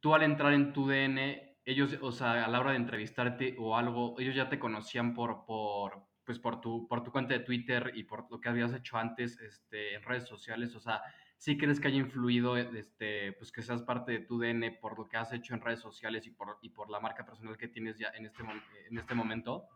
tú 0.00 0.14
al 0.14 0.22
entrar 0.22 0.52
en 0.52 0.72
tu 0.72 0.86
DN, 0.86 1.53
ellos, 1.64 1.96
o 2.00 2.12
sea, 2.12 2.44
a 2.44 2.48
la 2.48 2.60
hora 2.60 2.72
de 2.72 2.76
entrevistarte 2.76 3.56
o 3.58 3.76
algo, 3.76 4.14
ellos 4.18 4.34
ya 4.34 4.48
te 4.48 4.58
conocían 4.58 5.14
por, 5.14 5.44
por, 5.46 6.06
pues 6.24 6.38
por 6.38 6.60
tu, 6.60 6.86
por 6.88 7.02
tu 7.02 7.10
cuenta 7.10 7.34
de 7.34 7.40
Twitter 7.40 7.92
y 7.94 8.04
por 8.04 8.30
lo 8.30 8.40
que 8.40 8.48
habías 8.48 8.72
hecho 8.74 8.96
antes 8.98 9.38
este, 9.40 9.94
en 9.94 10.02
redes 10.02 10.28
sociales, 10.28 10.74
o 10.74 10.80
sea, 10.80 11.02
¿sí 11.38 11.56
crees 11.56 11.80
que 11.80 11.88
haya 11.88 11.98
influido 11.98 12.56
este, 12.56 13.32
pues 13.32 13.50
que 13.50 13.62
seas 13.62 13.82
parte 13.82 14.12
de 14.12 14.18
tu 14.20 14.38
DN 14.38 14.72
por 14.72 14.98
lo 14.98 15.08
que 15.08 15.16
has 15.16 15.32
hecho 15.32 15.54
en 15.54 15.60
redes 15.60 15.80
sociales 15.80 16.26
y 16.26 16.30
por, 16.30 16.58
y 16.60 16.68
por 16.68 16.90
la 16.90 17.00
marca 17.00 17.24
personal 17.24 17.56
que 17.56 17.68
tienes 17.68 17.98
ya 17.98 18.08
en 18.14 18.26
este, 18.26 18.42
en 18.90 18.98
este 18.98 19.14
momento? 19.14 19.68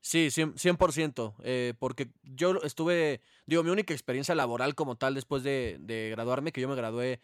Sí, 0.00 0.28
100%, 0.28 1.34
eh, 1.44 1.72
porque 1.78 2.10
yo 2.22 2.56
estuve, 2.62 3.22
digo, 3.46 3.62
mi 3.62 3.70
única 3.70 3.94
experiencia 3.94 4.34
laboral 4.34 4.74
como 4.74 4.96
tal 4.96 5.14
después 5.14 5.42
de, 5.42 5.78
de 5.80 6.10
graduarme, 6.10 6.52
que 6.52 6.60
yo 6.60 6.68
me 6.68 6.74
gradué, 6.74 7.22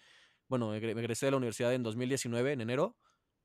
bueno, 0.51 0.71
me 0.71 0.77
egresé 0.77 1.27
de 1.27 1.31
la 1.31 1.39
universidad 1.39 1.73
en 1.73 1.83
2019, 1.83 2.53
en 2.53 2.61
enero, 2.61 2.97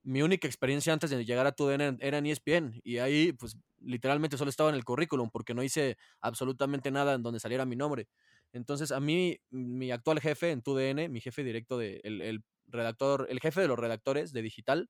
mi 0.05 0.21
única 0.21 0.47
experiencia 0.47 0.93
antes 0.93 1.09
de 1.09 1.25
llegar 1.25 1.47
a 1.47 1.51
TUDN 1.51 1.97
era 1.99 2.19
en 2.19 2.25
ESPN 2.25 2.79
y 2.83 2.97
ahí 2.97 3.33
pues 3.33 3.57
literalmente 3.79 4.37
solo 4.37 4.49
estaba 4.49 4.69
en 4.69 4.75
el 4.75 4.83
currículum 4.83 5.29
porque 5.31 5.55
no 5.55 5.63
hice 5.63 5.97
absolutamente 6.21 6.91
nada 6.91 7.13
en 7.15 7.23
donde 7.23 7.39
saliera 7.39 7.65
mi 7.65 7.75
nombre. 7.75 8.07
Entonces 8.53 8.91
a 8.91 8.99
mí, 8.99 9.39
mi 9.49 9.91
actual 9.91 10.19
jefe 10.19 10.51
en 10.51 10.61
TUDN, 10.61 11.11
mi 11.11 11.21
jefe 11.21 11.43
directo 11.43 11.77
de, 11.77 12.01
el, 12.03 12.43
redactor, 12.67 13.27
el 13.29 13.39
jefe 13.39 13.61
de 13.61 13.67
los 13.67 13.79
redactores 13.79 14.31
de 14.31 14.43
digital, 14.43 14.89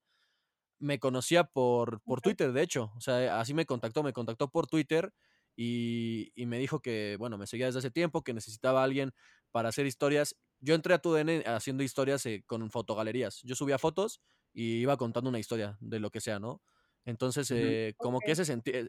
me 0.79 0.99
conocía 0.99 1.45
por, 1.45 2.01
por 2.01 2.19
Twitter, 2.21 2.51
de 2.51 2.61
hecho. 2.61 2.91
O 2.97 3.01
sea, 3.01 3.39
así 3.39 3.53
me 3.53 3.65
contactó, 3.65 4.03
me 4.03 4.13
contactó 4.13 4.49
por 4.49 4.67
Twitter 4.67 5.13
y, 5.55 6.33
y, 6.35 6.45
me 6.45 6.59
dijo 6.59 6.81
que, 6.81 7.15
bueno, 7.17 7.37
me 7.37 7.47
seguía 7.47 7.67
desde 7.67 7.79
hace 7.79 7.91
tiempo, 7.91 8.23
que 8.23 8.33
necesitaba 8.33 8.81
a 8.81 8.83
alguien 8.83 9.13
para 9.55 9.69
hacer 9.69 9.85
historias. 9.85 10.35
Yo 10.59 10.75
entré 10.75 10.93
a 10.93 10.99
TUDN 10.99 11.43
haciendo 11.45 11.81
historias 11.81 12.25
eh, 12.25 12.43
con 12.45 12.69
fotogalerías. 12.69 13.39
Yo 13.43 13.55
subía 13.55 13.77
fotos 13.77 14.19
y 14.51 14.81
iba 14.81 14.97
contando 14.97 15.29
una 15.29 15.39
historia 15.39 15.77
de 15.79 16.01
lo 16.01 16.09
que 16.09 16.19
sea, 16.19 16.39
¿no? 16.39 16.61
Entonces, 17.05 17.49
eh, 17.51 17.93
como 17.95 18.19
que 18.19 18.31
ese, 18.31 18.41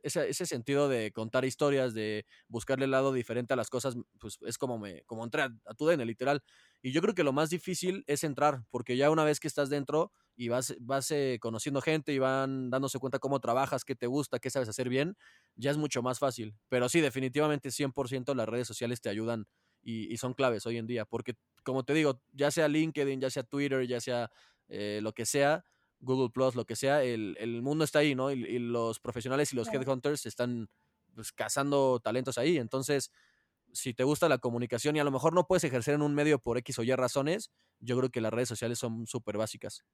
ese, 0.02 0.28
ese, 0.28 0.46
sentido 0.46 0.88
de 0.88 1.12
contar 1.12 1.44
historias, 1.44 1.94
de 1.94 2.26
buscarle 2.48 2.86
el 2.86 2.90
lado 2.90 3.12
diferente 3.12 3.52
a 3.52 3.56
las 3.56 3.70
cosas, 3.70 3.94
pues 4.18 4.38
es 4.44 4.58
como, 4.58 4.76
me, 4.76 5.04
como 5.04 5.22
entré 5.22 5.42
a, 5.42 5.74
tu 5.78 5.86
DN, 5.86 6.04
literal. 6.04 6.42
Y 6.82 6.90
yo 6.90 7.00
creo 7.00 7.14
que 7.14 7.22
lo 7.22 7.32
más 7.32 7.48
difícil 7.48 8.02
es 8.08 8.24
entrar, 8.24 8.64
porque 8.70 8.96
ya 8.96 9.08
una 9.10 9.22
vez 9.22 9.38
que 9.38 9.46
estás 9.46 9.70
dentro 9.70 10.10
y 10.34 10.48
vas, 10.48 10.74
vas 10.80 11.12
eh, 11.12 11.38
conociendo 11.40 11.80
gente 11.80 12.12
y 12.12 12.18
van 12.18 12.70
dándose 12.70 12.98
cuenta 12.98 13.20
cómo 13.20 13.38
trabajas, 13.38 13.84
qué 13.84 13.94
te 13.94 14.08
gusta, 14.08 14.40
qué 14.40 14.50
sabes 14.50 14.68
hacer 14.68 14.88
bien, 14.88 15.16
ya 15.54 15.70
es 15.70 15.76
mucho 15.76 16.02
más 16.02 16.18
fácil. 16.18 16.56
Pero 16.68 16.88
sí, 16.88 17.00
definitivamente 17.00 17.70
100% 17.70 18.34
las 18.34 18.48
redes 18.48 18.66
sociales 18.66 19.00
te 19.00 19.10
ayudan 19.10 19.46
y, 19.86 20.12
y 20.12 20.16
son 20.16 20.34
claves 20.34 20.66
hoy 20.66 20.78
en 20.78 20.86
día, 20.88 21.04
porque 21.04 21.36
como 21.62 21.84
te 21.84 21.94
digo, 21.94 22.20
ya 22.32 22.50
sea 22.50 22.66
LinkedIn, 22.66 23.20
ya 23.20 23.30
sea 23.30 23.44
Twitter, 23.44 23.86
ya 23.86 24.00
sea 24.00 24.30
eh, 24.68 24.98
lo 25.00 25.12
que 25.12 25.24
sea, 25.24 25.64
Google 26.00 26.30
Plus, 26.30 26.56
lo 26.56 26.64
que 26.66 26.74
sea, 26.74 27.04
el, 27.04 27.36
el 27.38 27.62
mundo 27.62 27.84
está 27.84 28.00
ahí, 28.00 28.16
¿no? 28.16 28.32
Y, 28.32 28.58
los 28.58 28.98
profesionales 28.98 29.52
y 29.52 29.56
los 29.56 29.68
headhunters 29.68 30.26
están 30.26 30.68
pues, 31.14 31.32
cazando 31.32 32.00
talentos 32.00 32.36
ahí. 32.36 32.58
Entonces, 32.58 33.12
si 33.72 33.94
te 33.94 34.02
gusta 34.02 34.28
la 34.28 34.38
comunicación 34.38 34.96
y 34.96 35.00
a 35.00 35.04
lo 35.04 35.12
mejor 35.12 35.34
no 35.34 35.46
puedes 35.46 35.62
ejercer 35.62 35.94
en 35.94 36.02
un 36.02 36.14
medio 36.14 36.40
por 36.40 36.58
X 36.58 36.80
o 36.80 36.82
Y 36.82 36.92
razones, 36.94 37.52
yo 37.78 37.96
creo 37.96 38.10
que 38.10 38.20
las 38.20 38.32
redes 38.32 38.48
sociales 38.48 38.80
son 38.80 39.06
súper 39.06 39.38
básicas. 39.38 39.84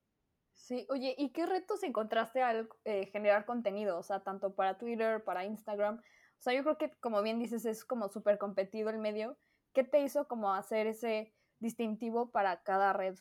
Sí, 0.55 0.87
oye, 0.89 1.15
¿y 1.19 1.33
qué 1.33 1.45
retos 1.45 1.83
encontraste 1.83 2.41
al 2.41 2.69
eh, 2.85 3.11
generar 3.13 3.45
contenido? 3.45 3.99
O 3.99 4.03
sea, 4.03 4.21
tanto 4.21 4.55
para 4.55 4.79
Twitter, 4.79 5.23
para 5.23 5.45
Instagram. 5.45 5.99
O 5.99 6.43
sea, 6.43 6.55
yo 6.55 6.63
creo 6.63 6.79
que, 6.79 6.91
como 7.01 7.21
bien 7.23 7.39
dices, 7.39 7.67
es 7.67 7.85
como 7.85 8.09
súper 8.09 8.39
competido 8.39 8.89
el 8.91 8.99
medio. 8.99 9.37
¿Qué 9.73 9.85
te 9.85 10.03
hizo 10.03 10.29
como 10.29 10.53
hacer 10.55 10.87
ese 10.87 11.33
distintivo 11.59 12.31
para 12.31 12.63
cada 12.63 12.93
red? 12.93 13.19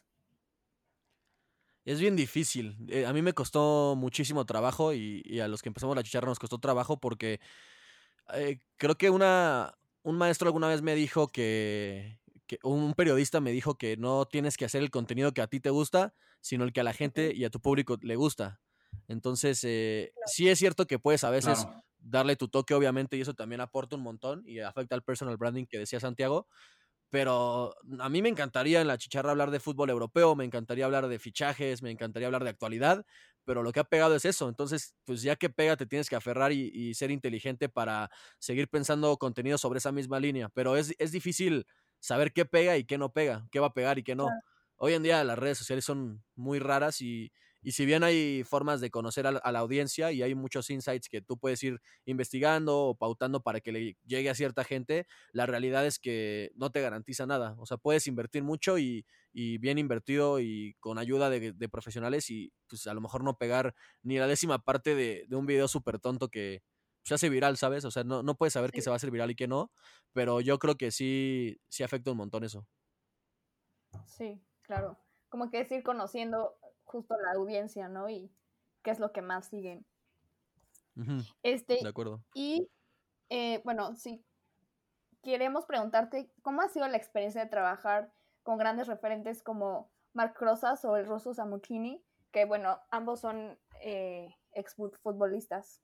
Es 1.86 2.00
bien 2.00 2.16
difícil. 2.16 2.78
Eh, 2.90 3.06
a 3.06 3.14
mí 3.14 3.22
me 3.22 3.34
costó 3.34 3.96
muchísimo 3.98 4.46
trabajo 4.46 4.94
y, 4.94 5.40
a 5.40 5.48
los 5.48 5.62
que 5.62 5.70
empezamos 5.70 5.96
la 5.96 6.04
chicharra 6.04 6.28
nos 6.28 6.40
costó 6.40 6.60
trabajo 6.60 7.00
porque 7.00 7.40
eh, 8.34 8.60
creo 8.78 8.96
que 8.96 9.10
una, 9.10 9.78
un 10.04 10.18
maestro 10.18 10.48
alguna 10.48 10.68
vez 10.68 10.82
me 10.82 10.94
dijo 10.94 11.28
que, 11.28 12.20
un 12.64 12.94
periodista 12.96 13.40
me 13.40 13.52
dijo 13.52 13.78
que 13.78 13.96
no 13.96 14.26
tienes 14.26 14.58
que 14.58 14.66
hacer 14.66 14.84
el 14.84 14.92
contenido 14.92 15.34
que 15.34 15.42
a 15.42 15.48
ti 15.48 15.62
te 15.62 15.70
gusta, 15.70 16.14
sino 16.42 16.66
el 16.66 16.74
que 16.74 16.82
a 16.82 16.84
la 16.84 16.94
gente 16.94 17.34
y 17.34 17.46
a 17.46 17.50
tu 17.50 17.62
público 17.62 17.98
le 18.02 18.18
gusta. 18.18 18.60
Entonces, 19.08 19.64
eh, 19.64 20.14
sí 20.26 20.50
es 20.50 20.60
cierto 20.60 20.86
que 20.86 21.00
puedes 21.00 21.24
a 21.24 21.30
veces 21.30 21.66
darle 22.02 22.36
tu 22.36 22.48
toque, 22.48 22.74
obviamente, 22.74 23.18
y 23.18 23.22
eso 23.22 23.34
también 23.34 23.62
aporta 23.62 23.96
un 23.96 24.04
montón 24.04 24.44
y 24.46 24.60
afecta 24.60 24.96
al 24.96 25.04
personal 25.04 25.38
branding 25.38 25.66
que 25.66 25.80
decía 25.80 26.00
Santiago, 26.00 26.48
pero 27.12 27.76
a 28.00 28.10
mí 28.10 28.22
me 28.22 28.30
encantaría 28.30 28.80
en 28.82 28.88
la 28.88 28.98
chicharra 28.98 29.32
hablar 29.32 29.52
de 29.52 29.60
fútbol 29.60 29.90
europeo, 29.90 30.36
me 30.36 30.46
encantaría 30.46 30.86
hablar 30.86 31.08
de 31.10 31.20
fichajes, 31.20 31.84
me 31.84 31.92
encantaría 31.92 32.28
hablar 32.28 32.46
de 32.46 32.50
actualidad, 32.50 33.06
pero 33.44 33.64
lo 33.64 33.74
que 33.74 33.82
ha 33.82 33.84
pegado 33.84 34.16
es 34.16 34.24
eso. 34.24 34.48
Entonces, 34.48 34.96
pues 35.04 35.22
ya 35.22 35.36
que 35.36 35.50
pega, 35.50 35.76
te 35.76 35.86
tienes 35.86 36.10
que 36.10 36.16
aferrar 36.16 36.54
y, 36.54 36.94
ser 36.94 37.12
inteligente 37.12 37.68
para 37.68 38.10
seguir 38.40 38.70
pensando 38.70 39.18
contenido 39.18 39.58
sobre 39.58 39.80
esa 39.80 39.92
misma 39.92 40.22
línea. 40.22 40.50
Pero 40.54 40.78
es, 40.78 40.96
es, 41.00 41.12
difícil 41.12 41.66
saber 42.00 42.32
qué 42.32 42.46
pega 42.46 42.78
y 42.78 42.86
qué 42.86 42.98
no 42.98 43.12
pega, 43.12 43.46
qué 43.52 43.60
va 43.60 43.68
a 43.68 43.74
pegar 43.74 44.00
y 44.00 44.04
qué 44.04 44.16
no. 44.16 44.30
Hoy 44.78 44.94
en 44.94 45.04
día 45.04 45.22
las 45.26 45.38
redes 45.38 45.58
sociales 45.58 45.84
son 45.84 46.24
muy 46.36 46.60
raras 46.60 47.02
y, 47.02 47.32
y 47.64 47.74
si 47.74 47.86
bien 47.86 48.04
hay 48.04 48.44
formas 48.44 48.82
de 48.82 48.90
conocer 48.90 49.28
a 49.28 49.32
la, 49.32 49.60
audiencia 49.60 50.12
y 50.12 50.24
hay 50.24 50.34
muchos 50.34 50.70
insights 50.72 51.10
que 51.10 51.22
tú 51.22 51.38
puedes 51.38 51.62
ir 51.62 51.80
investigando 52.06 52.80
o 52.80 52.96
pautando 52.96 53.42
para 53.44 53.62
que 53.62 53.72
le 53.72 53.98
llegue 54.04 54.30
a 54.32 54.36
cierta 54.36 54.64
gente, 54.64 55.06
la 55.32 55.46
realidad 55.46 55.86
es 55.86 56.00
que 56.00 56.52
no 56.56 56.72
te 56.72 56.82
garantiza 56.82 57.28
nada. 57.28 57.56
O 57.60 57.68
sea, 57.68 57.78
puedes 57.78 58.08
invertir 58.08 58.44
mucho 58.44 58.80
y, 58.80 59.06
bien 59.34 59.78
invertido 59.78 60.40
y 60.40 60.76
con 60.80 60.98
ayuda 60.98 61.30
de, 61.30 61.70
profesionales 61.70 62.30
y 62.32 62.52
pues 62.68 62.88
a 62.88 62.94
lo 62.94 63.02
mejor 63.02 63.24
no 63.24 63.38
pegar 63.38 63.76
ni 64.02 64.18
la 64.18 64.28
décima 64.28 64.64
parte 64.64 64.96
de, 64.96 65.28
un 65.32 65.46
video 65.46 65.68
súper 65.68 66.00
tonto 66.00 66.30
que 66.30 66.64
se 67.04 67.14
hace 67.14 67.30
viral, 67.30 67.58
¿sabes? 67.58 67.86
O 67.86 67.92
sea, 67.92 68.04
no, 68.04 68.24
no 68.24 68.36
puedes 68.36 68.54
saber 68.54 68.72
que 68.72 68.82
se 68.82 68.90
va 68.90 68.96
a 68.96 68.98
hacer 68.98 69.12
viral 69.12 69.32
y 69.32 69.36
que 69.36 69.48
no, 69.48 69.72
pero 70.14 70.42
yo 70.42 70.58
creo 70.60 70.76
que 70.76 70.92
sí, 70.92 71.60
sí 71.70 71.84
afecta 71.84 72.12
un 72.12 72.18
montón 72.18 72.44
eso. 72.44 72.68
Sí, 74.06 74.44
claro. 74.64 74.98
Como 75.30 75.50
que 75.50 75.62
es 75.62 75.72
ir 75.72 75.84
conociendo 75.84 76.58
justo 76.92 77.16
la 77.18 77.32
audiencia, 77.32 77.88
¿no? 77.88 78.10
Y 78.10 78.32
qué 78.84 78.92
es 78.92 79.00
lo 79.00 79.12
que 79.12 79.22
más 79.22 79.48
siguen. 79.48 79.86
Este, 81.42 81.80
de 81.82 81.90
acuerdo. 81.90 82.22
Y 82.34 82.70
eh, 83.30 83.62
bueno, 83.64 83.96
sí, 83.96 84.24
queremos 85.24 85.66
preguntarte 85.66 86.32
cómo 86.42 86.62
ha 86.62 86.70
sido 86.70 86.88
la 86.88 86.98
experiencia 86.98 87.44
de 87.44 87.50
trabajar 87.50 88.14
con 88.44 88.58
grandes 88.58 88.88
referentes 88.88 89.42
como 89.42 89.92
Mark 90.14 90.36
Rosas 90.40 90.84
o 90.84 90.98
el 90.98 91.06
ruso 91.06 91.34
Samuchini, 91.34 92.04
que 92.32 92.46
bueno, 92.46 92.80
ambos 92.92 93.22
son 93.22 93.58
eh, 93.82 94.36
exfutbolistas. 94.52 95.82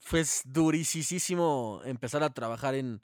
Fue 0.00 0.22
durísimo 0.44 1.80
empezar 1.84 2.22
a 2.22 2.30
trabajar 2.30 2.74
en, 2.74 3.02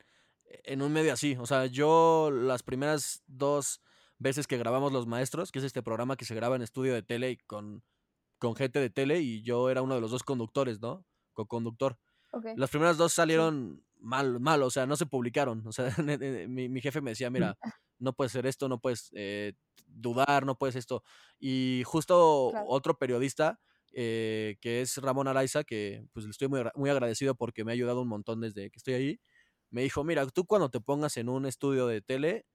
en 0.64 0.82
un 0.82 0.92
medio 0.92 1.12
así. 1.12 1.36
O 1.36 1.46
sea, 1.46 1.66
yo 1.66 2.30
las 2.32 2.62
primeras 2.62 3.22
dos 3.26 3.80
veces 4.25 4.47
que 4.47 4.57
grabamos 4.57 4.93
Los 4.93 5.07
Maestros, 5.07 5.52
que 5.52 5.59
es 5.61 5.64
este 5.64 5.83
programa 5.83 6.16
que 6.16 6.25
se 6.25 6.35
graba 6.35 6.57
en 6.57 6.62
estudio 6.62 6.95
de 6.95 7.02
tele 7.02 7.31
y 7.31 7.37
con, 7.37 7.85
con 8.38 8.57
gente 8.57 8.81
de 8.81 8.90
tele, 8.90 9.21
y 9.21 9.43
yo 9.43 9.71
era 9.71 9.83
uno 9.83 9.95
de 9.95 10.00
los 10.00 10.11
dos 10.11 10.25
conductores, 10.25 10.81
¿no? 10.81 11.07
Co-conductor. 11.35 11.99
Las 12.57 12.71
primeras 12.71 12.97
dos 12.97 13.12
salieron 13.12 13.85
mal, 14.00 14.40
mal, 14.40 14.62
o 14.62 14.71
sea, 14.71 14.87
no 14.87 14.97
se 14.97 15.07
publicaron. 15.07 15.64
O 15.66 15.73
sea, 15.73 15.95
mi, 16.49 16.81
jefe 16.81 17.00
me 17.00 17.12
decía, 17.12 17.31
mira, 17.31 17.57
no 17.99 18.12
puedes 18.12 18.33
hacer 18.33 18.47
esto, 18.47 18.69
no 18.69 18.81
puedes 18.81 19.11
eh, 19.14 19.52
dudar, 19.87 20.45
no 20.45 20.57
puedes 20.57 20.75
esto. 20.75 21.04
Y 21.38 21.83
justo 21.85 22.50
otro 22.66 22.99
periodista, 22.99 23.61
eh, 23.93 24.57
que 24.61 24.81
es 24.81 24.97
Ramón 24.97 25.28
Araiza, 25.28 25.62
que 25.62 26.04
pues 26.12 26.25
le 26.25 26.33
estoy 26.33 26.49
muy, 26.49 26.62
muy 26.75 26.90
agradecido 26.90 27.37
porque 27.37 27.62
me 27.62 27.71
ha 27.71 27.75
ayudado 27.75 28.02
un 28.02 28.09
montón 28.09 28.40
desde 28.40 28.71
que 28.71 28.78
estoy 28.78 28.95
ahí, 28.95 29.21
me 29.71 29.83
dijo, 29.83 30.02
mira, 30.02 30.26
tú 30.26 30.45
cuando 30.47 30.71
te 30.71 30.81
pongas 30.81 31.16
en 31.19 31.28
un 31.28 31.47
estudio 31.47 31.87
de 31.87 32.00
tele, 32.00 32.47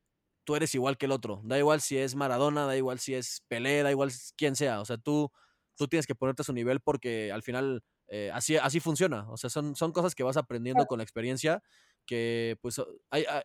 tú 0.49 0.55
eres 0.55 0.73
igual 0.73 0.97
que 0.97 1.05
el 1.05 1.11
otro. 1.11 1.41
Da 1.43 1.59
igual 1.59 1.79
si 1.79 1.95
es 1.95 2.15
Maradona, 2.15 2.65
da 2.65 2.75
igual 2.75 2.97
si 2.97 3.13
es 3.13 3.43
Pelé, 3.47 3.83
da 3.83 3.91
igual 3.91 4.11
quien 4.35 4.55
sea. 4.55 4.81
O 4.81 4.85
sea, 4.85 4.97
tú, 4.97 5.31
tú 5.75 5.87
tienes 5.87 6.07
que 6.07 6.15
ponerte 6.15 6.41
a 6.41 6.43
su 6.43 6.53
nivel 6.53 6.79
porque 6.79 7.31
al 7.31 7.43
final 7.43 7.83
eh, 8.07 8.31
así, 8.33 8.57
así 8.57 8.79
funciona. 8.79 9.29
O 9.29 9.37
sea, 9.37 9.51
son, 9.51 9.75
son 9.75 9.91
cosas 9.91 10.15
que 10.15 10.23
vas 10.23 10.37
aprendiendo 10.37 10.87
con 10.87 10.97
la 10.97 11.03
experiencia 11.03 11.61
que 12.07 12.57
pues 12.61 12.79
a, 12.79 12.85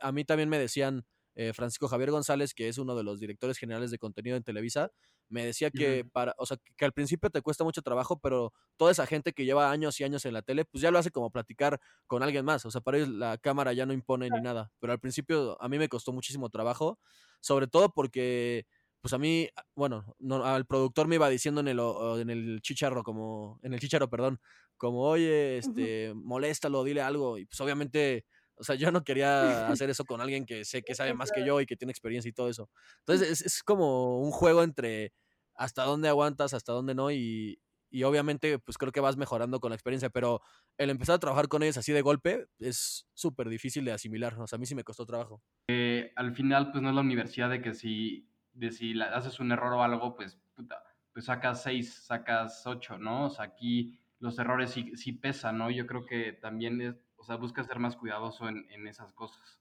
a, 0.01 0.13
mí 0.13 0.25
también 0.25 0.49
me 0.49 0.59
decían 0.59 1.05
eh, 1.35 1.53
Francisco 1.53 1.89
Javier 1.89 2.11
González, 2.11 2.55
que 2.55 2.69
es 2.69 2.79
uno 2.79 2.95
de 2.95 3.03
los 3.03 3.21
directores 3.21 3.59
generales 3.59 3.91
de 3.91 3.99
contenido 3.99 4.37
en 4.37 4.43
Televisa, 4.43 4.91
me 5.29 5.45
decía 5.45 5.71
que 5.71 6.05
para, 6.05 6.35
o 6.39 6.47
sea, 6.47 6.59
que 6.77 6.85
al 6.85 6.93
principio 6.93 7.31
te 7.31 7.43
cuesta 7.43 7.65
mucho 7.65 7.83
trabajo, 7.83 8.19
pero 8.21 8.53
toda 8.77 8.93
esa 8.93 9.07
gente 9.07 9.33
que 9.33 9.45
lleva 9.45 9.71
años 9.71 9.99
y 10.01 10.05
años 10.05 10.25
en 10.27 10.35
la 10.35 10.43
tele, 10.43 10.65
pues 10.65 10.83
ya 10.83 10.91
lo 10.91 10.99
hace 10.99 11.11
como 11.11 11.31
platicar 11.31 11.81
con 12.07 12.23
alguien 12.23 12.45
más. 12.45 12.65
O 12.67 12.71
sea, 12.71 12.81
para 12.81 12.99
ellos 12.99 13.09
la 13.09 13.39
cámara 13.39 13.73
ya 13.73 13.87
no 13.87 13.93
impone 13.93 14.29
ni 14.31 14.41
nada. 14.41 14.71
Pero 14.81 14.93
al 14.93 15.01
principio 15.01 15.61
a 15.61 15.69
mí 15.69 15.79
me 15.79 15.89
costó 15.89 16.13
muchísimo 16.13 16.51
trabajo, 16.51 16.99
sobre 17.41 17.67
todo 17.67 17.93
porque 17.93 18.67
pues 19.01 19.13
a 19.13 19.19
mí, 19.19 19.51
bueno, 19.75 20.17
no, 20.19 20.47
al 20.47 20.65
productor 20.65 21.09
me 21.09 21.17
iba 21.17 21.29
diciendo 21.29 21.61
en 21.61 21.69
el, 21.69 21.79
en 21.79 22.31
el 22.31 22.63
chicharro, 22.63 23.03
como, 23.03 23.61
en 23.63 23.75
el 23.75 23.81
chicharro, 23.81 24.09
perdón, 24.09 24.41
como, 24.79 25.03
oye, 25.03 25.59
este, 25.59 26.15
moléstalo, 26.15 26.83
dile 26.85 27.03
algo. 27.03 27.37
Y 27.37 27.45
pues 27.45 27.61
obviamente 27.61 28.25
o 28.57 28.65
sea, 28.65 28.75
yo 28.75 28.91
no 28.91 29.05
quería 29.05 29.69
hacer 29.69 29.91
eso 29.91 30.05
con 30.05 30.21
alguien 30.21 30.47
que 30.47 30.65
sé 30.65 30.83
que 30.87 30.95
sabe 30.95 31.15
más 31.15 31.31
que 31.33 31.45
yo 31.45 31.61
y 31.61 31.67
que 31.67 31.77
tiene 31.77 31.93
experiencia 31.93 32.29
y 32.29 32.33
todo 32.33 32.49
eso. 32.49 32.71
Entonces 33.01 33.43
es, 33.43 33.63
como 33.63 34.21
un 34.21 34.31
juego 34.31 34.63
entre 34.63 35.13
hasta 35.55 35.85
dónde 35.85 36.09
aguantas, 36.09 36.55
hasta 36.55 36.73
dónde 36.73 36.95
no 36.95 37.11
y, 37.11 37.61
y, 37.91 38.03
obviamente 38.03 38.59
pues 38.59 38.77
creo 38.77 38.93
que 38.93 39.01
vas 39.01 39.17
mejorando 39.17 39.61
con 39.61 39.71
la 39.71 39.77
experiencia, 39.77 40.11
pero 40.11 40.41
el 40.79 40.91
empezar 40.91 41.17
a 41.17 41.21
trabajar 41.21 41.49
con 41.49 41.63
ellos 41.63 41.77
así 41.77 41.93
de 41.93 42.03
golpe 42.03 42.47
es 42.59 43.07
súper 43.15 43.49
difícil 43.49 43.85
de 43.85 43.93
asimilar. 43.93 44.39
O 44.41 44.47
sea, 44.47 44.57
a 44.57 44.59
mí 44.59 44.67
sí 44.67 44.75
me 44.75 44.85
costó 44.85 45.07
trabajo. 45.07 45.43
Eh, 45.69 46.13
al 46.17 46.35
final 46.35 46.73
pues 46.73 46.83
no 46.83 46.89
es 46.89 46.95
la 46.95 47.01
universidad 47.03 47.51
de 47.51 47.63
que 47.63 47.75
si, 47.75 48.29
de 48.53 48.73
si 48.73 49.01
haces 49.01 49.39
un 49.41 49.53
error 49.53 49.75
o 49.75 49.83
algo, 49.83 50.17
pues 50.17 50.39
puta, 50.55 50.83
pues 51.13 51.27
sacas 51.27 51.63
seis, 51.63 51.95
sacas 51.95 52.67
ocho, 52.67 52.99
¿no? 52.99 53.27
O 53.27 53.31
sea, 53.31 53.45
aquí 53.45 53.97
los 54.19 54.39
errores 54.39 54.71
sí, 54.71 54.93
sí 54.97 55.13
pesan, 55.13 55.59
¿no? 55.59 55.71
Yo 55.71 55.87
creo 55.87 56.05
que 56.05 56.33
también 56.33 56.81
es, 56.81 57.04
o 57.25 57.27
sea, 57.27 57.37
busca 57.37 57.65
ser 57.65 57.79
más 57.79 57.97
cuidadoso 57.97 58.47
en, 58.47 58.71
en 58.71 58.87
esas 58.87 59.11
cosas. 59.15 59.59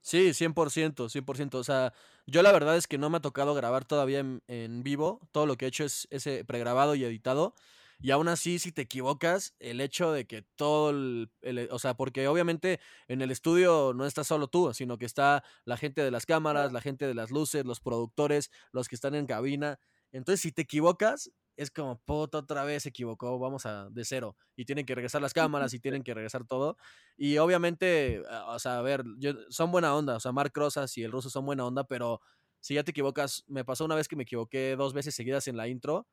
Sí, 0.00 0.32
100%, 0.34 1.08
100%. 1.08 1.58
O 1.58 1.64
sea, 1.64 1.92
yo 2.26 2.42
la 2.42 2.52
verdad 2.52 2.76
es 2.76 2.86
que 2.86 2.96
no 2.96 3.10
me 3.10 3.16
ha 3.16 3.20
tocado 3.20 3.54
grabar 3.54 3.84
todavía 3.84 4.20
en, 4.20 4.40
en 4.46 4.84
vivo. 4.84 5.20
Todo 5.32 5.46
lo 5.46 5.56
que 5.56 5.64
he 5.64 5.68
hecho 5.68 5.82
es 5.84 6.06
ese 6.12 6.44
pregrabado 6.44 6.94
y 6.94 7.02
editado. 7.02 7.54
Y 7.98 8.12
aún 8.12 8.28
así, 8.28 8.60
si 8.60 8.70
te 8.70 8.82
equivocas, 8.82 9.56
el 9.58 9.80
hecho 9.80 10.12
de 10.12 10.28
que 10.28 10.42
todo 10.42 10.90
el, 10.90 11.28
O 11.72 11.78
sea, 11.80 11.94
porque 11.96 12.28
obviamente 12.28 12.78
en 13.08 13.20
el 13.20 13.32
estudio 13.32 13.94
no 13.96 14.06
estás 14.06 14.28
solo 14.28 14.46
tú, 14.46 14.72
sino 14.74 14.96
que 14.96 15.06
está 15.06 15.42
la 15.64 15.76
gente 15.76 16.04
de 16.04 16.12
las 16.12 16.24
cámaras, 16.24 16.72
la 16.72 16.80
gente 16.80 17.08
de 17.08 17.14
las 17.14 17.32
luces, 17.32 17.64
los 17.64 17.80
productores, 17.80 18.52
los 18.70 18.88
que 18.88 18.94
están 18.94 19.16
en 19.16 19.26
cabina. 19.26 19.80
Entonces, 20.12 20.40
si 20.40 20.52
te 20.52 20.62
equivocas, 20.62 21.32
es 21.56 21.70
como, 21.70 21.98
puto, 22.00 22.38
otra 22.38 22.64
vez 22.64 22.82
se 22.82 22.90
equivocó, 22.90 23.38
vamos 23.38 23.66
a 23.66 23.88
de 23.90 24.04
cero. 24.04 24.36
Y 24.56 24.64
tienen 24.64 24.84
que 24.84 24.94
regresar 24.94 25.22
las 25.22 25.32
cámaras 25.32 25.72
y 25.74 25.80
tienen 25.80 26.02
que 26.02 26.14
regresar 26.14 26.44
todo. 26.46 26.76
Y 27.16 27.38
obviamente, 27.38 28.22
ah, 28.30 28.54
o 28.54 28.58
sea, 28.58 28.78
a 28.78 28.82
ver, 28.82 29.04
yo, 29.18 29.32
son 29.48 29.72
buena 29.72 29.94
onda, 29.94 30.16
o 30.16 30.20
sea, 30.20 30.32
Mark 30.32 30.52
Rosas 30.54 30.96
y 30.98 31.02
el 31.02 31.12
ruso 31.12 31.30
son 31.30 31.46
buena 31.46 31.64
onda, 31.64 31.84
pero 31.84 32.20
si 32.60 32.74
ya 32.74 32.84
te 32.84 32.90
equivocas, 32.90 33.44
me 33.46 33.64
pasó 33.64 33.84
una 33.84 33.94
vez 33.94 34.08
que 34.08 34.16
me 34.16 34.24
equivoqué 34.24 34.76
dos 34.76 34.92
veces 34.92 35.14
seguidas 35.14 35.48
en 35.48 35.56
la 35.56 35.68
intro 35.68 36.06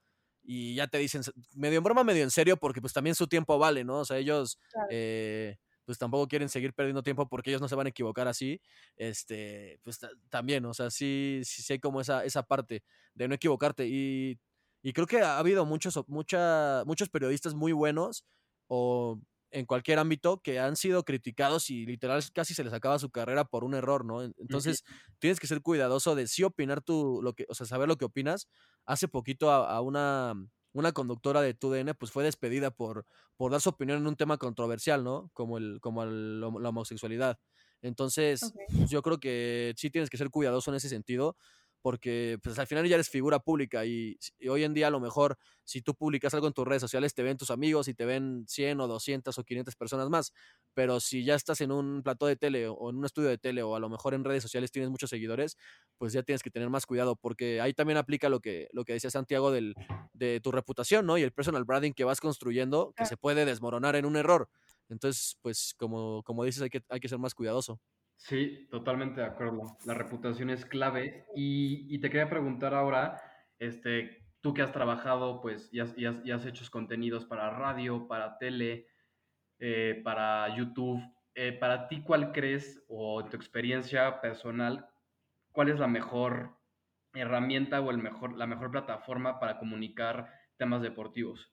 y 0.43 0.75
ya 0.75 0.87
te 0.87 0.97
dicen, 0.97 1.21
medio 1.55 1.77
en 1.77 1.83
broma, 1.83 2.03
medio 2.03 2.23
en 2.23 2.31
serio, 2.31 2.57
porque 2.57 2.81
pues 2.81 2.93
también 2.93 3.15
su 3.15 3.27
tiempo 3.27 3.57
vale, 3.57 3.83
¿no? 3.83 3.99
O 3.99 4.05
sea, 4.05 4.17
ellos... 4.17 4.59
Eh, 4.89 5.57
pues 5.85 5.97
tampoco 5.97 6.29
quieren 6.29 6.47
seguir 6.47 6.73
perdiendo 6.73 7.03
tiempo 7.03 7.27
porque 7.27 7.49
ellos 7.49 7.61
no 7.61 7.67
se 7.67 7.75
van 7.75 7.87
a 7.87 7.89
equivocar 7.89 8.27
así, 8.27 8.61
este, 8.95 9.79
pues 9.83 9.99
también, 10.29 10.63
o 10.65 10.73
sea, 10.73 10.89
sí, 10.89 11.41
sí 11.43 11.61
sé 11.61 11.79
como 11.81 11.99
esa, 11.99 12.23
esa 12.23 12.43
parte 12.43 12.83
de 13.13 13.27
no 13.27 13.35
equivocarte 13.35 13.85
y 13.85 14.39
y 14.83 14.91
creo 14.91 15.07
que 15.07 15.21
ha 15.21 15.39
habido 15.39 15.65
muchos, 15.65 15.97
mucha, 16.07 16.83
muchos 16.85 17.09
periodistas 17.09 17.55
muy 17.55 17.71
buenos 17.71 18.25
o 18.67 19.19
en 19.49 19.65
cualquier 19.65 19.97
ámbito 19.97 20.41
que 20.41 20.59
han 20.59 20.75
sido 20.75 21.03
criticados 21.05 21.69
y 21.69 21.85
literal 21.85 22.21
casi 22.33 22.53
se 22.53 22.63
les 22.63 22.73
acaba 22.73 22.99
su 22.99 23.09
carrera 23.09 23.45
por 23.45 23.63
un 23.63 23.75
error, 23.75 24.03
¿no? 24.03 24.21
Entonces 24.23 24.83
tienes 25.19 25.39
que 25.39 25.47
ser 25.47 25.61
cuidadoso 25.61 26.15
de 26.15 26.27
sí 26.27 26.43
opinar 26.43 26.81
tú, 26.81 27.21
lo 27.23 27.33
que, 27.33 27.45
o 27.47 27.53
sea, 27.53 27.65
saber 27.65 27.87
lo 27.87 27.97
que 27.97 28.05
opinas. 28.05 28.49
Hace 28.85 29.07
poquito 29.07 29.51
a, 29.51 29.79
una, 29.79 30.33
una 30.73 30.91
conductora 30.91 31.41
de 31.41 31.53
TUDN 31.53 31.93
pues 31.97 32.11
fue 32.11 32.25
despedida 32.25 32.71
por, 32.71 33.05
por 33.37 33.51
dar 33.51 33.61
su 33.61 33.69
opinión 33.69 33.99
en 33.99 34.07
un 34.07 34.17
tema 34.17 34.37
controversial, 34.37 35.03
¿no? 35.03 35.29
Como, 35.33 35.59
el, 35.59 35.79
como 35.81 36.03
la 36.03 36.69
homosexualidad. 36.69 37.39
Entonces, 37.81 38.53
yo 38.87 39.01
creo 39.01 39.19
que 39.19 39.73
sí 39.77 39.89
tienes 39.89 40.09
que 40.09 40.17
ser 40.17 40.29
cuidadoso 40.29 40.71
en 40.71 40.77
ese 40.77 40.89
sentido 40.89 41.37
porque 41.83 42.39
pues 42.41 42.57
al 42.59 42.65
final 42.65 42.87
ya 42.87 42.95
eres 42.95 43.09
figura 43.09 43.39
pública 43.39 43.85
y, 43.85 44.17
hoy 44.49 44.63
en 44.63 44.73
día 44.73 44.87
a 44.87 44.89
lo 44.89 45.01
mejor 45.01 45.37
si 45.65 45.81
tú 45.81 45.93
publicas 45.93 46.33
algo 46.33 46.47
en 46.47 46.53
tus 46.53 46.65
redes 46.65 46.81
sociales 46.81 47.13
te 47.13 47.23
ven 47.23 47.35
tus 47.35 47.51
amigos 47.51 47.89
y 47.89 47.93
te 47.93 48.05
ven 48.05 48.45
100 48.47 48.79
o 48.79 48.87
200 48.87 49.37
o 49.37 49.43
500 49.43 49.75
personas 49.75 50.09
más, 50.09 50.31
pero 50.73 51.01
si 51.01 51.25
ya 51.25 51.35
estás 51.35 51.59
en 51.59 51.73
un 51.73 52.01
plató 52.01 52.25
de 52.25 52.37
tele 52.37 52.69
o 52.69 52.89
en 52.89 52.95
un 52.95 53.05
estudio 53.05 53.27
de 53.27 53.37
tele 53.37 53.63
o 53.63 53.75
a 53.75 53.81
lo 53.81 53.89
mejor 53.89 54.13
en 54.13 54.23
redes 54.23 54.43
sociales 54.43 54.71
tienes 54.71 54.89
muchos 54.89 55.09
seguidores, 55.09 55.57
pues 55.97 56.13
ya 56.13 56.23
tienes 56.23 56.41
que 56.41 56.49
tener 56.49 56.69
más 56.69 56.85
cuidado 56.85 57.17
porque 57.17 57.59
ahí 57.59 57.73
también 57.73 57.97
aplica 57.97 58.29
lo 58.29 58.39
que, 58.39 58.69
lo 58.71 58.85
que 58.85 58.93
decía 58.93 59.09
Santiago 59.09 59.51
del, 59.51 59.75
de 60.13 60.39
tu 60.39 60.53
reputación, 60.53 61.05
¿no? 61.05 61.17
Y 61.17 61.23
el 61.23 61.33
personal 61.33 61.65
branding 61.65 61.91
que 61.91 62.05
vas 62.05 62.21
construyendo 62.21 62.93
que 62.95 63.05
se 63.05 63.17
puede 63.17 63.43
desmoronar 63.43 63.97
en 63.97 64.05
un 64.05 64.15
error. 64.15 64.47
Entonces, 64.87 65.37
pues 65.41 65.73
como, 65.77 66.23
como 66.23 66.45
dices, 66.45 66.61
hay 66.61 66.69
que, 66.69 66.81
hay 66.87 67.01
que 67.01 67.09
ser 67.09 67.19
más 67.19 67.35
cuidadoso. 67.35 67.81
Sí, 68.15 68.67
totalmente 68.69 69.21
de 69.21 69.27
acuerdo. 69.27 69.77
La 69.85 69.93
reputación 69.93 70.49
es 70.49 70.65
clave. 70.65 71.25
Y, 71.35 71.99
te 71.99 72.09
quería 72.09 72.29
preguntar 72.29 72.73
ahora, 72.73 73.21
este, 73.59 74.25
tú 74.41 74.53
que 74.53 74.61
has 74.61 74.71
trabajado, 74.71 75.41
pues, 75.41 75.69
y 75.73 75.79
has, 75.79 75.95
has, 75.97 76.45
hecho 76.45 76.65
contenidos 76.71 77.25
para 77.25 77.49
radio, 77.49 78.07
para 78.07 78.37
tele, 78.37 78.87
eh, 79.59 80.01
para 80.03 80.55
YouTube, 80.55 81.01
eh, 81.35 81.51
para 81.53 81.87
ti, 81.87 82.01
¿cuál 82.03 82.31
crees, 82.31 82.83
o 82.87 83.21
en 83.21 83.29
tu 83.29 83.35
experiencia 83.35 84.21
personal, 84.21 84.87
cuál 85.51 85.69
es 85.69 85.79
la 85.79 85.87
mejor 85.87 86.57
herramienta 87.13 87.81
o 87.81 87.91
el 87.91 87.97
mejor, 87.97 88.37
la 88.37 88.47
mejor 88.47 88.71
plataforma 88.71 89.39
para 89.39 89.57
comunicar 89.57 90.31
temas 90.57 90.81
deportivos? 90.81 91.51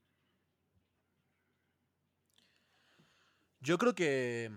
Yo 3.60 3.76
creo 3.76 3.94
que 3.94 4.50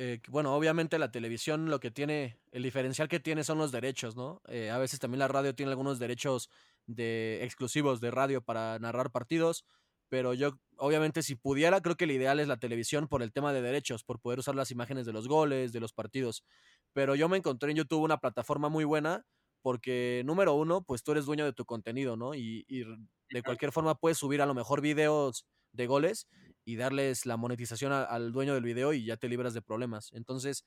eh, 0.00 0.20
bueno, 0.28 0.54
obviamente 0.54 0.96
la 0.96 1.10
televisión 1.10 1.70
lo 1.70 1.80
que 1.80 1.90
tiene, 1.90 2.38
el 2.52 2.62
diferencial 2.62 3.08
que 3.08 3.18
tiene 3.18 3.42
son 3.42 3.58
los 3.58 3.72
derechos, 3.72 4.14
¿no? 4.14 4.40
Eh, 4.46 4.70
a 4.70 4.78
veces 4.78 5.00
también 5.00 5.18
la 5.18 5.26
radio 5.26 5.56
tiene 5.56 5.70
algunos 5.70 5.98
derechos 5.98 6.50
de 6.86 7.42
exclusivos 7.42 8.00
de 8.00 8.12
radio 8.12 8.40
para 8.40 8.78
narrar 8.78 9.10
partidos, 9.10 9.66
pero 10.08 10.34
yo 10.34 10.60
obviamente 10.76 11.24
si 11.24 11.34
pudiera 11.34 11.80
creo 11.80 11.96
que 11.96 12.04
el 12.04 12.12
ideal 12.12 12.38
es 12.38 12.46
la 12.46 12.58
televisión 12.58 13.08
por 13.08 13.24
el 13.24 13.32
tema 13.32 13.52
de 13.52 13.60
derechos, 13.60 14.04
por 14.04 14.20
poder 14.20 14.38
usar 14.38 14.54
las 14.54 14.70
imágenes 14.70 15.04
de 15.04 15.12
los 15.12 15.26
goles, 15.26 15.72
de 15.72 15.80
los 15.80 15.92
partidos. 15.92 16.44
Pero 16.92 17.16
yo 17.16 17.28
me 17.28 17.38
encontré 17.38 17.72
en 17.72 17.78
YouTube 17.78 18.04
una 18.04 18.18
plataforma 18.18 18.68
muy 18.68 18.84
buena 18.84 19.26
porque 19.62 20.22
número 20.24 20.54
uno, 20.54 20.84
pues 20.84 21.02
tú 21.02 21.10
eres 21.10 21.26
dueño 21.26 21.44
de 21.44 21.52
tu 21.52 21.64
contenido, 21.64 22.16
¿no? 22.16 22.36
Y, 22.36 22.64
y 22.68 22.84
de 23.30 23.42
cualquier 23.42 23.72
forma 23.72 23.96
puedes 23.96 24.18
subir 24.18 24.42
a 24.42 24.46
lo 24.46 24.54
mejor 24.54 24.80
videos 24.80 25.44
de 25.72 25.88
goles 25.88 26.28
y 26.68 26.76
darles 26.76 27.24
la 27.24 27.38
monetización 27.38 27.92
al 27.92 28.30
dueño 28.30 28.52
del 28.52 28.62
video 28.62 28.92
y 28.92 29.06
ya 29.06 29.16
te 29.16 29.26
libras 29.26 29.54
de 29.54 29.62
problemas. 29.62 30.12
Entonces, 30.12 30.66